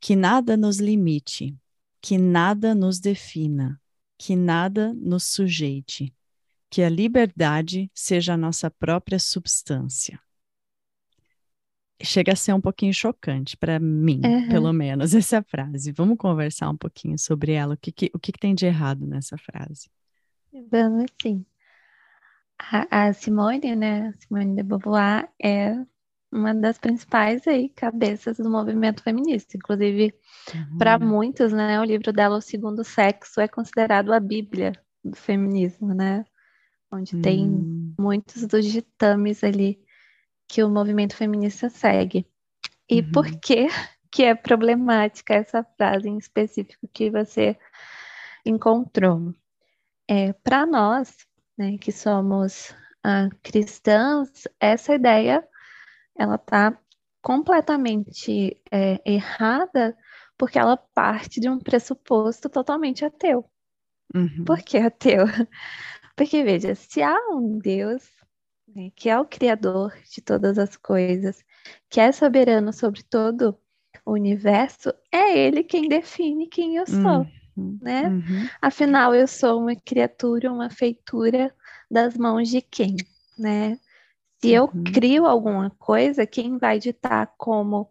[0.00, 1.56] que nada nos limite,
[2.00, 3.80] que nada nos defina
[4.18, 6.14] que nada nos sujeite,
[6.70, 10.18] que a liberdade seja a nossa própria substância.
[12.02, 14.48] Chega a ser um pouquinho chocante para mim, uhum.
[14.48, 15.92] pelo menos, essa frase.
[15.92, 17.74] Vamos conversar um pouquinho sobre ela.
[17.74, 19.88] O que, que o que, que tem de errado nessa frase?
[20.70, 21.44] Vamos sim.
[22.58, 25.74] A, a Simone, né, Simone de Beauvoir, é
[26.32, 29.56] uma das principais aí cabeças do movimento feminista.
[29.56, 30.14] Inclusive,
[30.54, 30.78] uhum.
[30.78, 34.72] para muitos, né, o livro dela, O Segundo Sexo, é considerado a Bíblia
[35.04, 36.24] do feminismo, né?
[36.90, 37.22] Onde uhum.
[37.22, 37.94] tem hum.
[37.98, 39.78] muitos dos ditames ali
[40.48, 42.26] que o movimento feminista segue.
[42.88, 43.12] E uhum.
[43.12, 43.66] por que
[44.10, 47.56] que é problemática essa frase em específico que você
[48.44, 49.34] encontrou?
[50.08, 51.26] É, para nós,
[51.58, 55.46] né, que somos ah, cristãs, essa ideia
[56.16, 56.78] ela está
[57.20, 59.96] completamente é, errada
[60.38, 63.44] porque ela parte de um pressuposto totalmente ateu.
[64.14, 64.44] Uhum.
[64.44, 65.24] Por que ateu?
[66.16, 68.02] Porque, veja, se há um Deus
[68.76, 71.44] né, que é o Criador de todas as coisas,
[71.88, 73.58] que é soberano sobre todo
[74.04, 77.20] o universo, é Ele quem define quem eu sou.
[77.20, 77.30] Uhum.
[77.56, 78.08] Né?
[78.08, 78.48] Uhum.
[78.60, 81.54] Afinal, eu sou uma criatura, uma feitura
[81.90, 82.96] das mãos de quem?
[83.38, 83.78] Né?
[84.40, 84.84] Se eu uhum.
[84.84, 87.88] crio alguma coisa, quem vai ditar como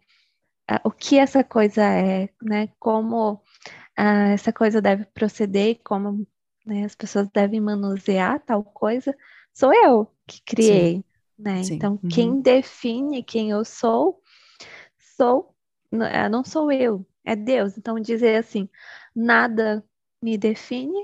[0.71, 2.69] uh, o que essa coisa é, né?
[2.79, 6.27] Como uh, essa coisa deve proceder, como
[6.65, 9.15] né, as pessoas devem manusear tal coisa,
[9.53, 11.03] sou eu que criei, Sim.
[11.37, 11.63] né?
[11.63, 11.75] Sim.
[11.75, 12.09] Então, uhum.
[12.09, 14.21] quem define quem eu sou,
[15.17, 15.53] sou,
[15.91, 17.77] ah, não sou eu, é Deus.
[17.77, 18.69] Então, dizer assim,
[19.15, 19.83] nada
[20.21, 21.03] me define,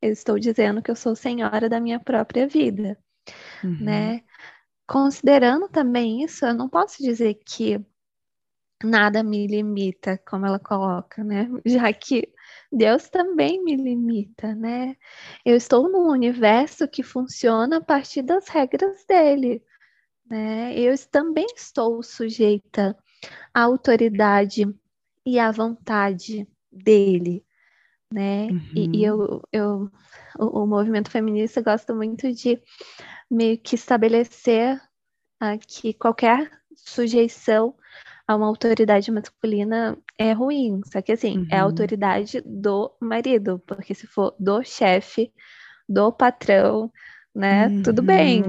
[0.00, 2.98] eu estou dizendo que eu sou senhora da minha própria vida,
[3.62, 3.78] uhum.
[3.80, 4.24] né?
[4.86, 7.84] Considerando também isso, eu não posso dizer que
[8.82, 11.48] nada me limita, como ela coloca, né?
[11.66, 12.32] Já que
[12.70, 14.96] Deus também me limita, né?
[15.44, 19.62] Eu estou num universo que funciona a partir das regras dele,
[20.30, 20.78] né?
[20.78, 22.96] Eu também estou sujeita
[23.52, 24.64] à autoridade
[25.28, 27.44] e à vontade dele,
[28.10, 28.46] né?
[28.46, 28.70] Uhum.
[28.74, 29.90] E, e, eu, eu
[30.38, 32.58] o, o movimento feminista gosta muito de
[33.30, 34.80] meio que estabelecer
[35.42, 37.74] uh, que qualquer sujeição
[38.26, 40.80] a uma autoridade masculina é ruim.
[40.90, 41.46] Só que assim, uhum.
[41.50, 41.66] é a uhum.
[41.66, 45.30] autoridade do marido, porque se for do chefe,
[45.86, 46.90] do patrão,
[47.34, 47.66] né?
[47.66, 47.82] Uhum.
[47.82, 48.42] Tudo bem.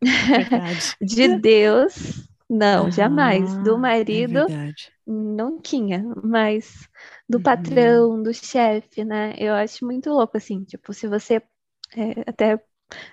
[1.02, 2.90] De Deus, não, uhum.
[2.90, 3.56] jamais.
[3.58, 4.72] Do é marido, é
[5.06, 6.88] não tinha, mas
[7.28, 7.42] do uhum.
[7.42, 9.34] patrão, do chefe, né?
[9.38, 11.42] Eu acho muito louco, assim, tipo, se você
[11.96, 12.60] é, até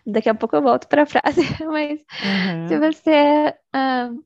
[0.06, 2.68] Daqui a pouco eu volto para a frase, mas uhum.
[2.68, 4.24] se você, uh,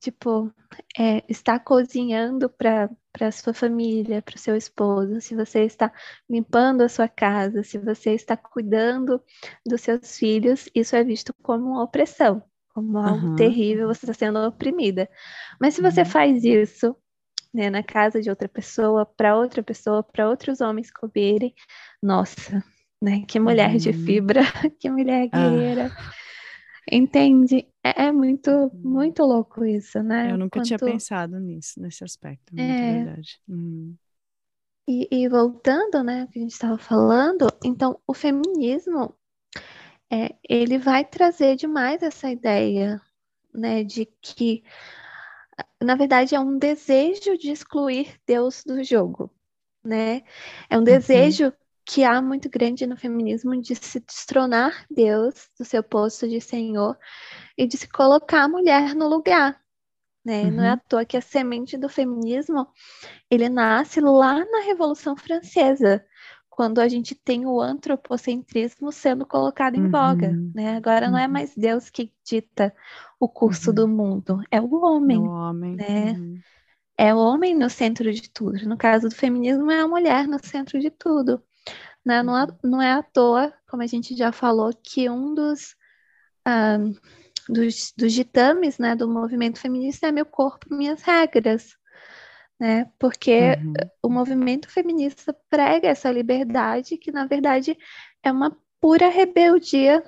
[0.00, 0.52] tipo,
[0.98, 5.92] é, está cozinhando para para sua família, para o seu esposo, se você está
[6.30, 9.20] limpando a sua casa, se você está cuidando
[9.66, 12.40] dos seus filhos, isso é visto como uma opressão,
[12.78, 13.36] como algo uhum.
[13.36, 15.10] terrível, você está sendo oprimida.
[15.60, 16.06] Mas se você uhum.
[16.06, 16.96] faz isso
[17.52, 21.52] né, na casa de outra pessoa, para outra pessoa, para outros homens comerem,
[22.00, 22.62] nossa,
[23.02, 23.24] né?
[23.26, 23.76] Que mulher uhum.
[23.78, 24.42] de fibra,
[24.78, 25.50] que mulher ah.
[25.50, 25.90] guerreira.
[25.92, 26.12] Ah.
[26.90, 27.66] Entende?
[27.84, 28.70] É, é, muito, uhum.
[28.84, 30.30] muito louco isso, né?
[30.30, 30.66] Eu nunca Quanto...
[30.66, 32.92] tinha pensado nisso, nesse aspecto, muito é...
[32.92, 33.40] verdade.
[33.48, 33.96] Uhum.
[34.88, 39.14] E, e, voltando, né, o que a gente estava falando, então o feminismo
[40.10, 43.00] é, ele vai trazer demais essa ideia,
[43.52, 44.64] né, de que
[45.82, 49.30] na verdade é um desejo de excluir Deus do jogo,
[49.84, 50.22] né?
[50.70, 50.84] É um uhum.
[50.84, 51.52] desejo
[51.84, 56.98] que há muito grande no feminismo de se destronar Deus do seu posto de Senhor
[57.56, 59.58] e de se colocar a mulher no lugar.
[60.22, 60.42] Né?
[60.42, 60.50] Uhum.
[60.50, 62.68] Não é à toa que a semente do feminismo
[63.30, 66.04] ele nasce lá na Revolução Francesa,
[66.58, 69.90] quando a gente tem o antropocentrismo sendo colocado em uhum.
[69.92, 70.32] voga.
[70.52, 70.76] Né?
[70.76, 71.12] Agora uhum.
[71.12, 71.32] não é uhum.
[71.32, 72.74] mais Deus que dita
[73.20, 73.94] o curso do uhum.
[73.94, 75.18] mundo, é o homem.
[75.18, 75.76] É o homem.
[75.76, 76.12] Né?
[76.18, 76.40] Uhum.
[76.96, 78.68] É o homem no centro de tudo.
[78.68, 81.40] No caso do feminismo, é a mulher no centro de tudo.
[82.04, 82.24] Né?
[82.24, 85.76] Não, é, não é à toa, como a gente já falou, que um dos,
[86.44, 86.78] ah,
[87.48, 91.76] dos, dos ditames né, do movimento feminista é meu corpo, minhas regras.
[92.58, 92.90] Né?
[92.98, 93.72] Porque uhum.
[94.02, 97.78] o movimento feminista prega essa liberdade que, na verdade,
[98.22, 100.02] é uma pura rebeldia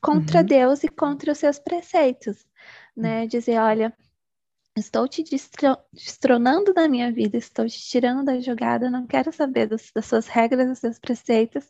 [0.00, 0.46] contra uhum.
[0.46, 2.44] Deus e contra os seus preceitos.
[2.96, 3.26] Né?
[3.26, 3.94] Dizer, olha,
[4.76, 9.92] Estou te destronando da minha vida, estou te tirando da jogada, não quero saber dos,
[9.94, 11.64] das suas regras, dos seus preceitos.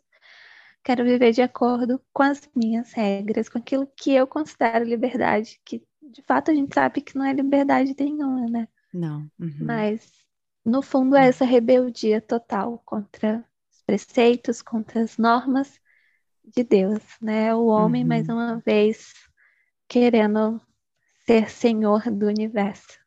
[0.83, 5.83] Quero viver de acordo com as minhas regras, com aquilo que eu considero liberdade, que
[6.01, 8.67] de fato a gente sabe que não é liberdade nenhuma, né?
[8.95, 9.29] Não.
[9.37, 9.57] Uhum.
[9.61, 10.11] Mas,
[10.65, 15.79] no fundo, é essa rebeldia total contra os preceitos, contra as normas
[16.45, 17.53] de Deus, né?
[17.53, 18.07] O homem, uhum.
[18.07, 19.13] mais uma vez,
[19.87, 20.61] querendo
[21.25, 22.99] ser senhor do universo.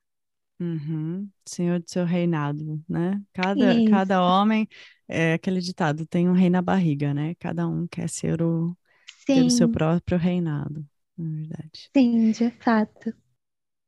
[0.60, 1.30] Uhum.
[1.46, 3.22] Senhor do seu reinado, né?
[3.32, 4.68] Cada, cada homem,
[5.06, 7.34] é aquele ditado, tem um rei na barriga, né?
[7.36, 8.76] Cada um quer ser o,
[9.24, 10.84] ter o seu próprio reinado,
[11.16, 11.90] na verdade.
[11.96, 13.14] Sim, de fato.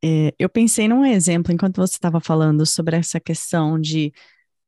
[0.03, 4.13] É, eu pensei num exemplo enquanto você estava falando sobre essa questão de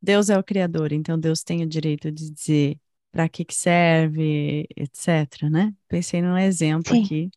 [0.00, 2.78] Deus é o Criador, então Deus tem o direito de dizer
[3.10, 5.74] para que, que serve, etc, né?
[5.88, 7.04] Pensei num exemplo Sim.
[7.04, 7.30] aqui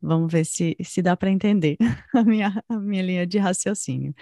[0.00, 1.76] Vamos ver se, se dá para entender
[2.14, 4.14] a minha, a minha linha de raciocínio.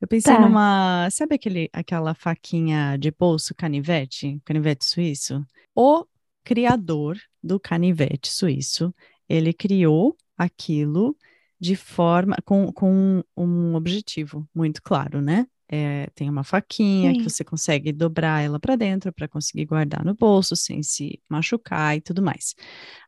[0.00, 0.40] Eu pensei tá.
[0.40, 1.08] numa.
[1.10, 5.44] Sabe aquele, aquela faquinha de bolso canivete, canivete suíço?
[5.74, 6.04] O
[6.42, 8.94] criador do canivete suíço,
[9.28, 11.16] ele criou aquilo
[11.60, 15.46] de forma com, com um objetivo muito claro, né?
[15.72, 17.18] É, tem uma faquinha Sim.
[17.18, 21.96] que você consegue dobrar ela para dentro para conseguir guardar no bolso sem se machucar
[21.96, 22.56] e tudo mais.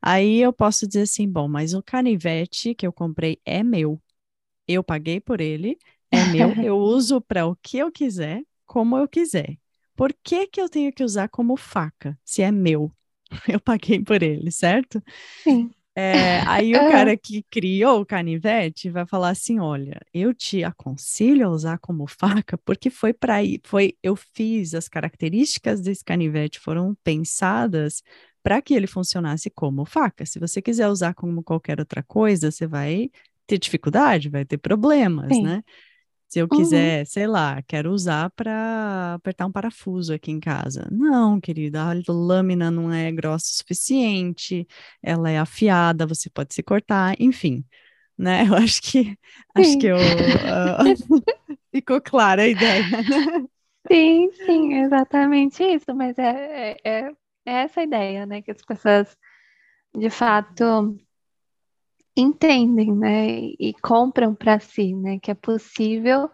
[0.01, 4.01] Aí eu posso dizer assim, bom, mas o canivete que eu comprei é meu.
[4.69, 5.77] Eu paguei por ele,
[6.11, 9.59] é meu, eu uso para o que eu quiser, como eu quiser.
[9.97, 12.93] Por que que eu tenho que usar como faca, se é meu?
[13.49, 15.03] Eu paguei por ele, certo?
[15.37, 15.75] Sim.
[15.94, 21.46] É, aí o cara que criou o canivete vai falar assim: olha, eu te aconselho
[21.46, 26.59] a usar como faca, porque foi para ir, foi, eu fiz as características desse canivete
[26.59, 28.02] foram pensadas
[28.42, 30.24] para que ele funcionasse como faca.
[30.24, 33.11] Se você quiser usar como qualquer outra coisa, você vai
[33.46, 35.42] ter dificuldade, vai ter problemas, Sim.
[35.42, 35.62] né?
[36.33, 36.57] Se eu uhum.
[36.57, 37.05] quiser, uhum.
[37.05, 40.88] sei lá, quero usar para apertar um parafuso aqui em casa.
[40.90, 44.66] Não, querida, a lâmina não é grossa o suficiente,
[45.03, 47.62] ela é afiada, você pode se cortar, enfim.
[48.16, 48.45] Né?
[48.49, 49.14] Eu acho que
[49.55, 49.99] acho que eu, uh,
[51.71, 52.83] ficou clara a ideia.
[52.83, 53.47] Né?
[53.87, 57.11] Sim, sim, exatamente isso, mas é, é,
[57.45, 58.40] é essa ideia, né?
[58.40, 59.14] Que as pessoas
[59.95, 60.97] de fato
[62.16, 63.27] entendem, né,
[63.59, 66.31] e compram para si, né, que é possível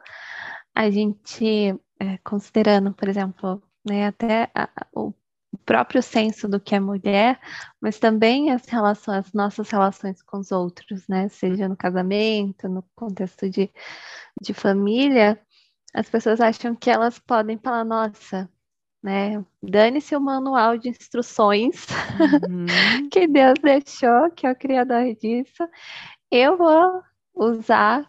[0.75, 5.13] a gente, é, considerando, por exemplo, né, até a, o
[5.65, 7.41] próprio senso do que é mulher,
[7.81, 12.85] mas também as relações, as nossas relações com os outros, né, seja no casamento, no
[12.95, 13.71] contexto de,
[14.41, 15.41] de família,
[15.95, 18.49] as pessoas acham que elas podem falar, nossa,
[19.03, 19.45] né?
[19.63, 21.87] Dane-se o manual de instruções
[22.49, 22.67] uhum.
[23.11, 25.69] que Deus deixou, que é o criador disso.
[26.31, 27.03] Eu vou
[27.35, 28.07] usar,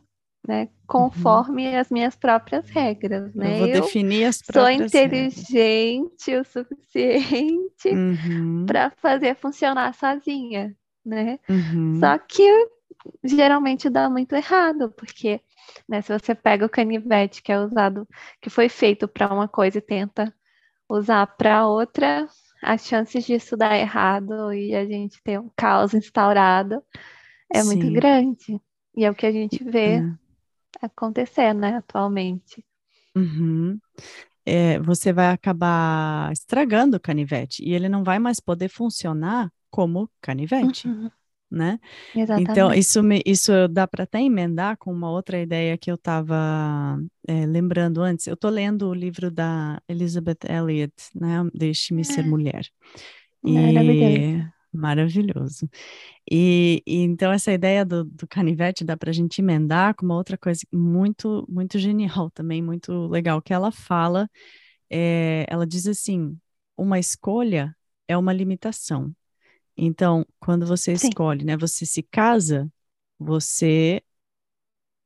[0.48, 1.80] né, conforme uhum.
[1.80, 3.54] as minhas próprias regras, né?
[3.54, 6.48] Eu vou Eu definir as próprias Sou inteligente regras.
[6.48, 8.66] o suficiente uhum.
[8.66, 10.76] para fazer funcionar sozinha,
[11.06, 11.40] né?
[11.48, 12.00] Uhum.
[12.00, 12.50] Só que
[13.24, 15.40] geralmente dá muito errado, porque
[15.88, 18.08] né, se você pega o canivete que é usado,
[18.42, 20.34] que foi feito para uma coisa e tenta
[20.90, 22.28] usar para outra,
[22.62, 26.84] as chances disso dar errado e a gente ter um caos instaurado
[27.54, 27.68] é Sim.
[27.68, 28.60] muito grande.
[28.96, 30.04] E é o que a gente vê é.
[30.82, 32.66] acontecer, né, atualmente.
[33.16, 33.80] Uhum.
[34.46, 40.10] É, você vai acabar estragando o canivete e ele não vai mais poder funcionar como
[40.22, 40.88] canivete.
[40.88, 41.12] Uhum
[41.52, 41.80] né?
[42.12, 42.52] Então, Exatamente.
[42.52, 47.00] Então, isso, me, isso dá para até emendar com uma outra ideia que eu estava
[47.28, 48.28] é, lembrando antes.
[48.28, 51.50] Eu estou lendo o livro da Elizabeth Elliot, né?
[51.54, 52.28] Deixe-me ser ah.
[52.28, 52.66] mulher.
[53.44, 54.60] E...
[54.72, 55.68] Maravilhoso.
[56.30, 60.16] E, e, então essa ideia do, do canivete dá para a gente emendar com uma
[60.16, 64.30] outra coisa muito, muito genial também, muito legal, que ela fala,
[64.90, 66.38] é, ela diz assim,
[66.78, 67.76] uma escolha
[68.08, 69.14] é uma limitação,
[69.86, 71.10] então, quando você Sim.
[71.10, 72.72] escolhe, né, você se casa,
[73.18, 74.02] você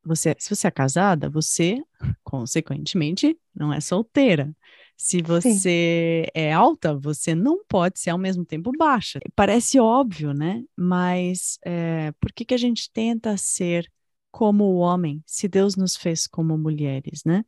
[0.03, 1.81] você, se você é casada, você,
[2.23, 4.53] consequentemente, não é solteira.
[4.97, 6.31] Se você Sim.
[6.33, 9.19] é alta, você não pode ser ao mesmo tempo baixa.
[9.35, 10.63] Parece óbvio, né?
[10.75, 13.89] Mas é, por que, que a gente tenta ser
[14.31, 17.45] como o homem, se Deus nos fez como mulheres, né?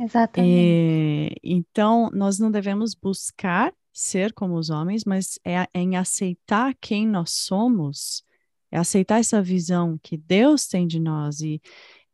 [0.00, 0.82] Exatamente.
[1.30, 7.06] É, então, nós não devemos buscar ser como os homens, mas é, em aceitar quem
[7.06, 8.24] nós somos,
[8.70, 11.60] é aceitar essa visão que Deus tem de nós e,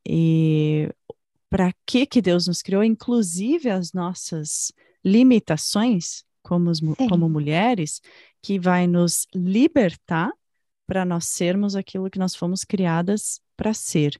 [0.07, 0.89] e
[1.49, 4.73] para que que Deus nos criou, inclusive as nossas
[5.05, 6.73] limitações como,
[7.09, 8.01] como mulheres,
[8.43, 10.33] que vai nos libertar
[10.87, 14.19] para nós sermos aquilo que nós fomos criadas para ser.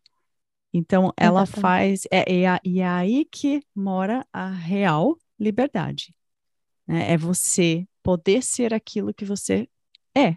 [0.73, 1.61] Então, ela Exatamente.
[1.61, 6.15] faz, é, é, e é aí que mora a real liberdade.
[6.89, 7.13] Né?
[7.13, 9.69] É você poder ser aquilo que você
[10.17, 10.37] é,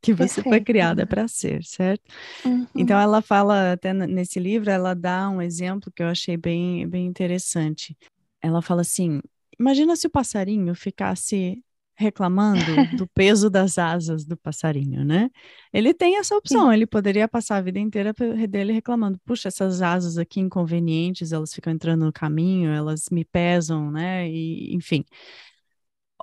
[0.00, 0.48] que você Perfeito.
[0.48, 2.02] foi criada para ser, certo?
[2.44, 2.66] Uhum.
[2.74, 7.06] Então, ela fala, até nesse livro, ela dá um exemplo que eu achei bem, bem
[7.06, 7.96] interessante.
[8.40, 9.20] Ela fala assim:
[9.58, 11.62] imagina se o passarinho ficasse
[11.94, 12.64] reclamando
[12.96, 15.30] do peso das asas do passarinho, né?
[15.72, 16.74] Ele tem essa opção, Sim.
[16.74, 18.14] ele poderia passar a vida inteira
[18.48, 23.90] dele reclamando, puxa, essas asas aqui inconvenientes, elas ficam entrando no caminho, elas me pesam,
[23.90, 24.28] né?
[24.28, 25.04] E, enfim.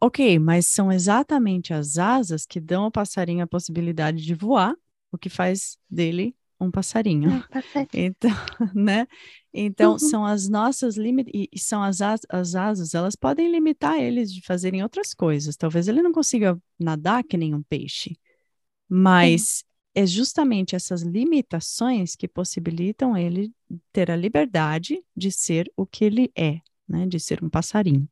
[0.02, 4.74] Ok, mas são exatamente as asas que dão ao passarinho a possibilidade de voar,
[5.12, 7.44] o que faz dele um passarinho.
[7.52, 8.32] É, então,
[8.74, 9.08] né?
[9.54, 10.00] Então, uhum.
[10.00, 14.32] são as nossas limites, e, e, são as, as, as asas, elas podem limitar eles
[14.34, 15.56] de fazerem outras coisas.
[15.56, 18.18] Talvez ele não consiga nadar que nem um peixe,
[18.88, 19.64] mas
[19.96, 23.52] é justamente essas limitações que possibilitam ele
[23.92, 27.06] ter a liberdade de ser o que ele é, né?
[27.08, 28.08] De ser um passarinho.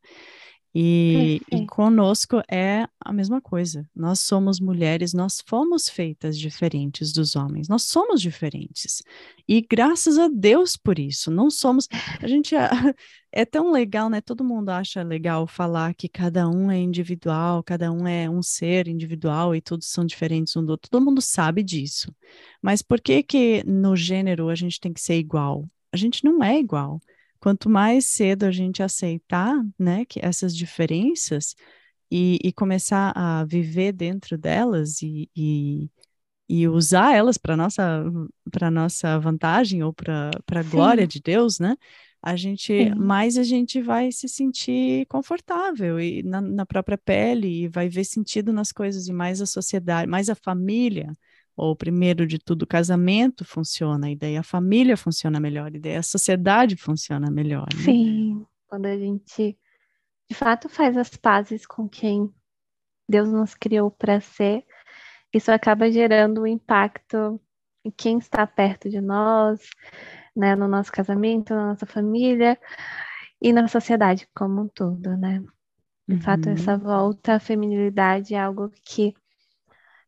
[0.80, 3.90] E, e, conosco é a mesma coisa.
[3.96, 9.02] Nós somos mulheres, nós fomos feitas diferentes dos homens, nós somos diferentes.
[9.48, 11.32] E graças a Deus por isso.
[11.32, 11.88] Não somos.
[12.22, 12.70] A gente é,
[13.32, 14.22] é tão legal, né?
[14.22, 18.88] Todo mundo acha legal falar que cada um é individual, cada um é um ser
[18.88, 20.92] individual e todos são diferentes um do outro.
[20.92, 22.14] Todo mundo sabe disso.
[22.62, 25.68] Mas por que que no gênero a gente tem que ser igual?
[25.92, 27.02] A gente não é igual
[27.40, 31.56] quanto mais cedo a gente aceitar, né, que essas diferenças
[32.12, 35.90] e, e começar a viver dentro delas e, e,
[36.50, 38.04] e usar elas para nossa
[38.52, 41.76] para nossa vantagem ou para a glória de Deus, né?
[42.22, 42.96] A gente Sim.
[42.96, 48.04] mais a gente vai se sentir confortável e na, na própria pele e vai ver
[48.06, 51.14] sentido nas coisas e mais a sociedade, mais a família
[51.58, 55.96] ou primeiro de tudo, o casamento funciona, e daí a família funciona melhor, e daí
[55.96, 57.68] a sociedade funciona melhor.
[57.76, 57.82] Né?
[57.82, 59.58] Sim, quando a gente
[60.30, 62.32] de fato faz as pazes com quem
[63.10, 64.64] Deus nos criou para ser,
[65.34, 67.42] isso acaba gerando um impacto
[67.84, 69.62] em quem está perto de nós,
[70.36, 72.60] né, no nosso casamento, na nossa família
[73.42, 75.44] e na sociedade como um todo, né?
[76.08, 76.22] De uhum.
[76.22, 79.14] fato, essa volta à feminilidade é algo que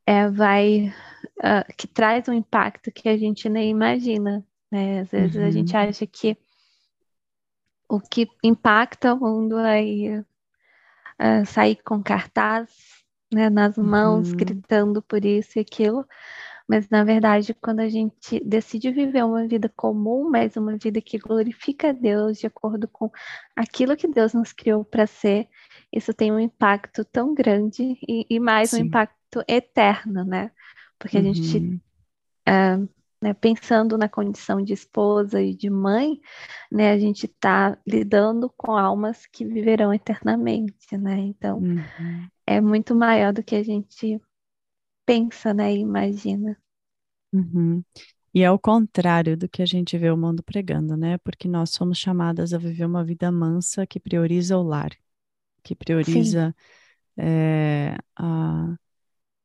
[0.09, 0.91] é, vai
[1.37, 5.01] uh, que traz um impacto que a gente nem imagina, né?
[5.01, 5.45] Às vezes uhum.
[5.45, 5.81] a gente uhum.
[5.81, 6.35] acha que
[7.87, 12.71] o que impacta o mundo é uh, sair com cartaz
[13.31, 14.37] né, nas mãos, uhum.
[14.37, 16.03] gritando por isso e aquilo,
[16.67, 21.19] mas na verdade, quando a gente decide viver uma vida comum, mas uma vida que
[21.19, 23.11] glorifica a Deus de acordo com
[23.55, 25.47] aquilo que Deus nos criou para ser,
[25.93, 28.81] isso tem um impacto tão grande e, e mais Sim.
[28.81, 30.51] um impacto eterno, né?
[30.97, 31.33] Porque a uhum.
[31.33, 31.81] gente,
[32.45, 32.77] é,
[33.21, 36.19] né, pensando na condição de esposa e de mãe,
[36.71, 41.19] né, a gente está lidando com almas que viverão eternamente, né?
[41.19, 42.27] Então, uhum.
[42.45, 44.21] é muito maior do que a gente
[45.05, 46.57] pensa, né, e imagina.
[47.33, 47.83] Uhum.
[48.33, 51.17] E é o contrário do que a gente vê o mundo pregando, né?
[51.19, 54.91] Porque nós somos chamadas a viver uma vida mansa que prioriza o lar,
[55.63, 56.55] que prioriza
[57.17, 58.75] é, a,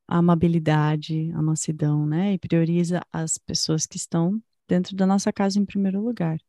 [0.07, 2.33] a amabilidade, a mansidão, né?
[2.33, 6.39] E prioriza as pessoas que estão dentro da nossa casa em primeiro lugar.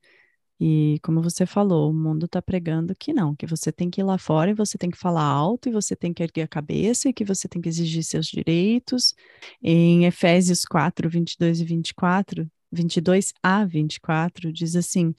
[0.58, 4.04] E como você falou, o mundo está pregando que não, que você tem que ir
[4.04, 7.08] lá fora e você tem que falar alto e você tem que erguer a cabeça
[7.08, 9.14] e que você tem que exigir seus direitos.
[9.62, 15.14] Em Efésios 4, 22 e 24, 22 a 24, diz assim: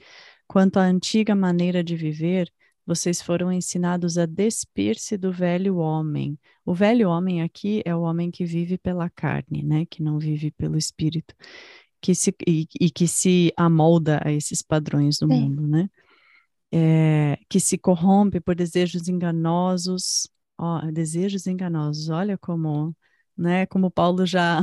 [0.48, 2.52] quanto à antiga maneira de viver,
[2.88, 6.40] vocês foram ensinados a despir-se do velho homem.
[6.66, 9.86] O velho homem aqui é o homem que vive pela carne, né?
[9.86, 11.36] Que não vive pelo espírito,
[12.00, 15.34] que se, e, e que se amolda a esses padrões do Sim.
[15.34, 15.90] mundo, né?
[16.72, 22.08] É, que se corrompe por desejos enganosos, ó, desejos enganosos.
[22.08, 22.96] Olha como,
[23.38, 23.66] né?
[23.66, 24.62] Como Paulo já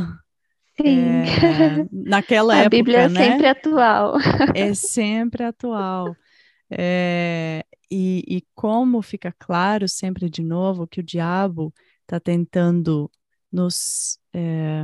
[0.81, 0.99] Sim.
[0.99, 3.33] É, naquela a época, Bíblia é né?
[3.33, 4.15] sempre atual.
[4.55, 6.17] É sempre atual.
[6.77, 11.73] É, e, e como fica claro sempre de novo que o diabo
[12.03, 13.11] está tentando
[13.53, 14.83] nos é,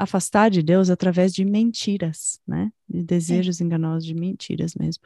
[0.00, 2.72] afastar de Deus através de mentiras, né?
[2.88, 5.04] De desejos enganosos, de mentiras mesmo.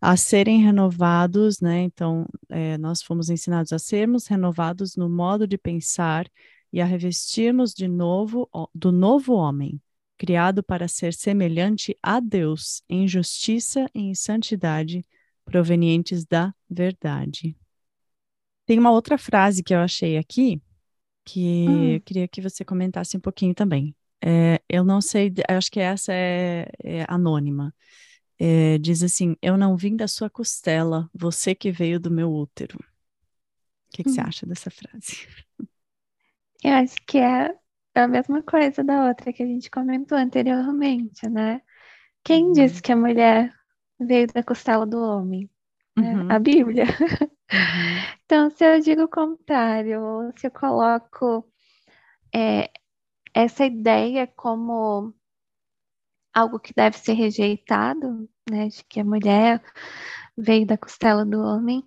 [0.00, 1.82] A serem renovados, né?
[1.82, 6.30] Então, é, nós fomos ensinados a sermos renovados no modo de pensar
[6.72, 9.80] e a revestirmos de novo do novo homem,
[10.18, 15.04] criado para ser semelhante a Deus em justiça e em santidade
[15.44, 17.56] provenientes da verdade.
[18.66, 20.60] Tem uma outra frase que eu achei aqui
[21.24, 21.94] que hum.
[21.94, 23.94] eu queria que você comentasse um pouquinho também.
[24.24, 27.74] É, eu não sei, acho que essa é, é anônima.
[28.38, 32.78] É, diz assim: Eu não vim da sua costela, você que veio do meu útero.
[32.78, 34.12] O que, que hum.
[34.14, 35.28] você acha dessa frase?
[36.64, 37.54] Eu acho que é
[38.04, 41.60] a mesma coisa da outra que a gente comentou anteriormente, né?
[42.24, 42.52] Quem uhum.
[42.52, 43.52] disse que a mulher
[43.98, 45.50] veio da costela do homem?
[45.96, 46.14] Né?
[46.14, 46.30] Uhum.
[46.30, 46.84] A Bíblia.
[46.84, 48.18] Uhum.
[48.24, 51.50] Então, se eu digo o contrário, se eu coloco
[52.34, 52.70] é,
[53.34, 55.14] essa ideia como
[56.34, 59.62] algo que deve ser rejeitado, né, de que a mulher
[60.36, 61.80] veio da costela do homem,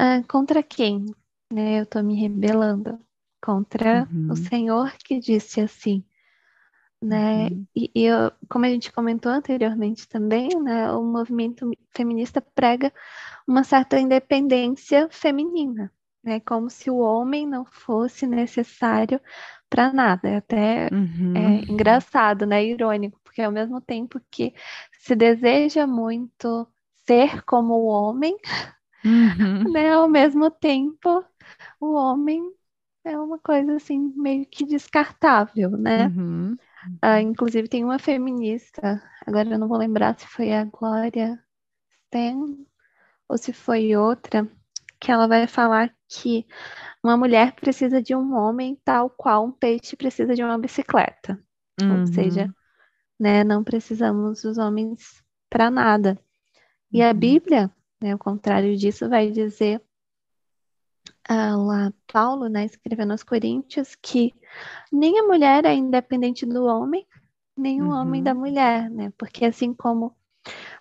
[0.00, 1.06] uh, contra quem?
[1.52, 2.98] Né, eu estou me rebelando
[3.42, 4.32] contra uhum.
[4.32, 6.04] o Senhor que disse assim
[7.02, 7.46] né?
[7.46, 7.66] Uhum.
[7.74, 12.92] E, e eu, como a gente comentou anteriormente também, né, o movimento feminista prega
[13.46, 15.90] uma certa independência feminina,
[16.22, 16.40] né?
[16.40, 19.20] Como se o homem não fosse necessário
[19.68, 20.28] para nada.
[20.28, 21.34] É até uhum.
[21.34, 22.62] é, engraçado, né?
[22.64, 24.52] Irônico, porque ao mesmo tempo que
[24.92, 26.68] se deseja muito
[27.06, 28.36] ser como o homem,
[29.02, 29.64] uhum.
[29.72, 29.94] né?
[29.94, 31.24] Ao mesmo tempo,
[31.80, 32.52] o homem
[33.04, 36.06] é uma coisa assim meio que descartável, né?
[36.08, 36.56] Uhum.
[37.04, 41.38] Uh, inclusive tem uma feminista, agora eu não vou lembrar se foi a Glória
[42.06, 42.66] Sten
[43.28, 44.48] ou se foi outra,
[44.98, 46.46] que ela vai falar que
[47.02, 51.40] uma mulher precisa de um homem tal qual um peixe precisa de uma bicicleta.
[51.80, 52.00] Uhum.
[52.00, 52.52] Ou seja,
[53.18, 56.18] né, não precisamos dos homens para nada.
[56.92, 57.14] E a uhum.
[57.14, 57.70] Bíblia,
[58.02, 59.80] né, o contrário disso, vai dizer
[61.32, 64.34] ah, lá Paulo, né, escrevendo aos Coríntios, que
[64.92, 67.06] nem a mulher é independente do homem,
[67.56, 67.92] nem o uhum.
[67.92, 69.12] homem da mulher, né?
[69.16, 70.12] Porque assim como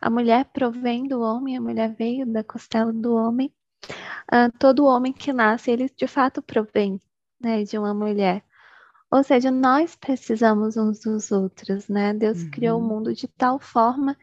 [0.02, 3.54] a mulher provém do homem, a mulher veio da costela do homem,
[4.34, 7.00] uh, todo homem que nasce, ele de fato provém
[7.39, 8.43] né, de uma mulher.
[9.12, 12.12] Ou seja, nós precisamos uns dos outros, né?
[12.12, 12.50] Deus uhum.
[12.50, 14.18] criou o mundo de tal forma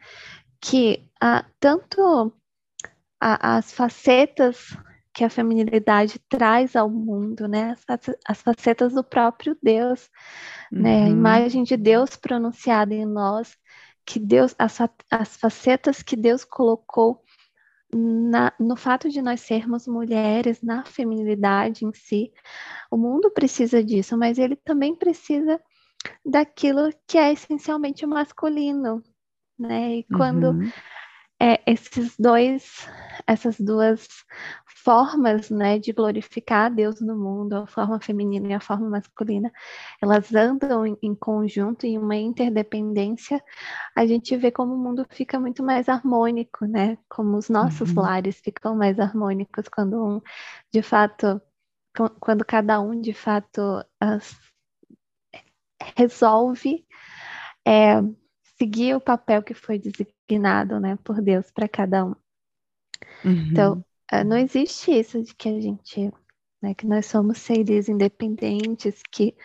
[0.59, 2.33] que uh, tanto
[3.17, 4.75] a, as facetas
[5.17, 7.75] que a feminilidade traz ao mundo, né?
[7.87, 10.11] As, as facetas do próprio Deus,
[10.71, 10.83] uhum.
[10.83, 10.99] né?
[10.99, 11.11] A uhum.
[11.11, 13.57] imagem de Deus pronunciada em nós,
[14.05, 14.77] que Deus, as,
[15.09, 17.23] as facetas que Deus colocou
[17.91, 22.31] na, no fato de nós sermos mulheres, na feminilidade em si.
[22.91, 25.59] O mundo precisa disso, mas ele também precisa
[26.23, 29.01] daquilo que é essencialmente masculino,
[29.57, 29.95] né?
[29.95, 30.71] E quando uhum.
[31.39, 32.87] É, esses dois,
[33.25, 34.07] essas duas
[34.65, 39.51] formas né, de glorificar Deus no mundo, a forma feminina e a forma masculina,
[40.01, 43.43] elas andam em, em conjunto, em uma interdependência,
[43.95, 46.97] a gente vê como o mundo fica muito mais harmônico, né?
[47.09, 48.01] Como os nossos uhum.
[48.01, 50.21] lares ficam mais harmônicos quando um,
[50.71, 51.41] de fato,
[52.19, 54.39] quando cada um, de fato, as,
[55.97, 56.85] resolve
[57.67, 58.01] é,
[58.57, 62.15] seguir o papel que foi designado né, por Deus para cada um.
[63.23, 63.47] Uhum.
[63.51, 66.11] Então, ah, não existe isso de que a gente,
[66.61, 69.35] né, que nós somos seres independentes, que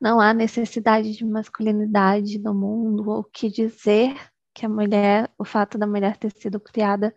[0.00, 4.14] não há necessidade de masculinidade no mundo, ou que dizer
[4.54, 7.14] que a mulher, o fato da mulher ter sido criada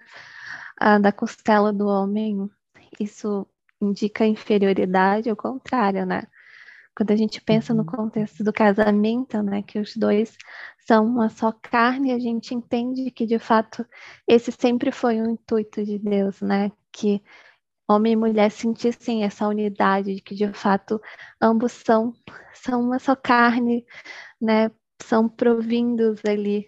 [0.81, 2.49] uh, da costela do homem,
[2.99, 3.47] isso
[3.81, 6.23] indica inferioridade, ao contrário, né?
[6.95, 7.85] Quando a gente pensa no uhum.
[7.85, 10.37] contexto do casamento, né, que os dois
[10.85, 13.85] são uma só carne, a gente entende que de fato
[14.27, 16.71] esse sempre foi o intuito de Deus, né?
[16.91, 17.23] Que
[17.87, 21.01] homem e mulher sentissem essa unidade, de que de fato
[21.41, 22.13] ambos são,
[22.53, 23.85] são uma só carne,
[24.39, 24.71] né?
[25.01, 26.67] São provindos ali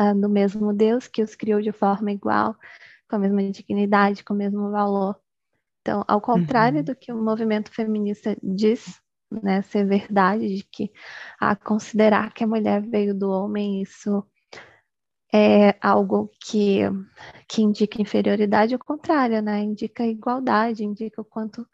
[0.00, 2.56] uh, do mesmo Deus que os criou de forma igual,
[3.08, 5.18] com a mesma dignidade, com o mesmo valor.
[5.80, 6.84] Então, ao contrário uhum.
[6.84, 9.02] do que o movimento feminista diz,
[9.42, 10.92] né, ser verdade, de que
[11.40, 14.24] a considerar que a mulher veio do homem, isso
[15.32, 16.80] é algo que,
[17.48, 21.66] que indica inferioridade, ao contrário, né, indica igualdade, indica o quanto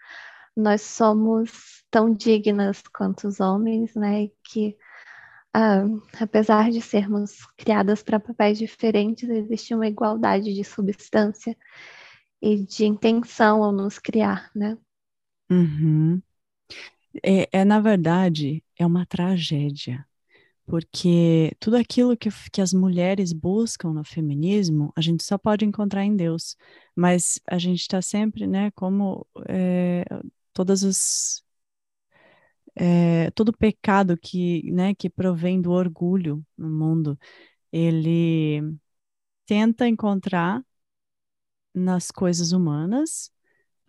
[0.56, 4.76] nós somos tão dignas quanto os homens, né, e que
[5.52, 5.82] ah,
[6.20, 11.56] apesar de sermos criadas para papéis diferentes, existe uma igualdade de substância
[12.40, 14.78] e de intenção ao nos criar, né?
[15.50, 16.22] Uhum.
[17.22, 20.06] É, é, na verdade, é uma tragédia,
[20.66, 26.04] porque tudo aquilo que, que as mulheres buscam no feminismo, a gente só pode encontrar
[26.04, 26.56] em Deus,
[26.96, 30.04] mas a gente está sempre, né, como é,
[30.52, 31.44] todas os
[32.74, 37.18] é, todo pecado que, né, que provém do orgulho no mundo,
[37.72, 38.62] ele
[39.46, 40.64] tenta encontrar
[41.74, 43.30] nas coisas humanas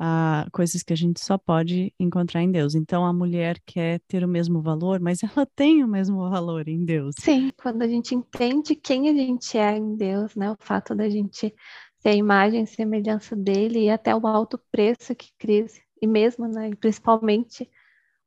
[0.04, 2.74] a coisas que a gente só pode encontrar em Deus.
[2.74, 6.84] Então a mulher quer ter o mesmo valor, mas ela tem o mesmo valor em
[6.84, 7.14] Deus.
[7.20, 10.49] Sim, quando a gente entende quem a gente é em Deus, né?
[10.49, 11.54] O fato da gente
[11.99, 16.47] ser a imagem e semelhança dele e até o alto preço que Cristo, e mesmo,
[16.47, 17.70] né, e principalmente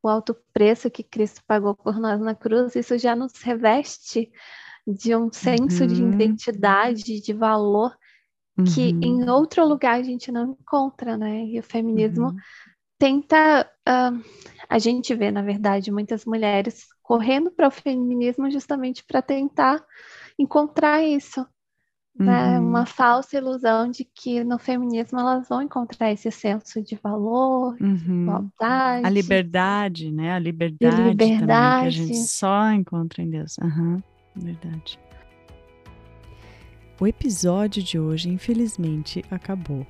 [0.01, 4.31] o alto preço que Cristo pagou por nós na cruz, isso já nos reveste
[4.87, 5.89] de um senso uhum.
[5.89, 7.97] de identidade, de valor
[8.63, 9.01] que uhum.
[9.03, 11.45] em outro lugar a gente não encontra, né?
[11.47, 12.37] E o feminismo uhum.
[12.99, 13.69] tenta.
[13.89, 14.23] Uh,
[14.69, 19.83] a gente vê, na verdade, muitas mulheres correndo para o feminismo justamente para tentar
[20.39, 21.45] encontrar isso.
[22.17, 22.61] Né?
[22.61, 22.69] Uhum.
[22.69, 27.83] Uma falsa ilusão de que no feminismo elas vão encontrar esse senso de valor, de
[27.85, 28.23] uhum.
[28.23, 29.05] igualdade.
[29.05, 30.33] A liberdade, né?
[30.33, 31.41] A liberdade, liberdade.
[31.41, 33.57] Também, que a gente só encontra em Deus.
[33.59, 34.01] Uhum.
[34.37, 34.97] Verdade.
[37.01, 39.86] O episódio de hoje, infelizmente, acabou.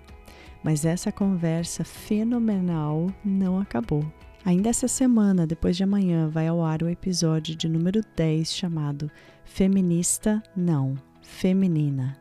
[0.63, 4.05] Mas essa conversa fenomenal não acabou.
[4.45, 9.11] Ainda essa semana, depois de amanhã, vai ao ar o episódio de número 10 chamado
[9.45, 12.17] Feminista Não, Feminina.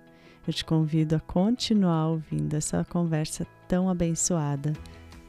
[0.46, 4.74] Eu te convido a continuar ouvindo essa conversa tão abençoada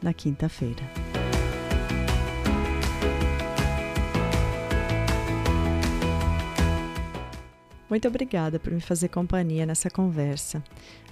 [0.03, 0.83] na quinta-feira.
[7.95, 10.61] Muito obrigada por me fazer companhia nessa conversa.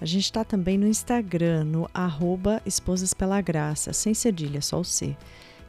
[0.01, 4.85] A gente está também no Instagram, no arroba Esposas Pela Graça, sem cedilha, só o
[4.85, 5.17] C.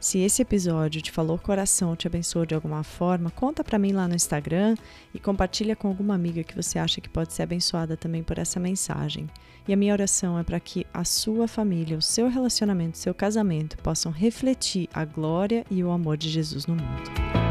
[0.00, 4.08] Se esse episódio te falou coração, te abençoou de alguma forma, conta para mim lá
[4.08, 4.74] no Instagram
[5.14, 8.58] e compartilha com alguma amiga que você acha que pode ser abençoada também por essa
[8.58, 9.30] mensagem.
[9.68, 13.14] E a minha oração é para que a sua família, o seu relacionamento, o seu
[13.14, 17.43] casamento possam refletir a glória e o amor de Jesus no mundo.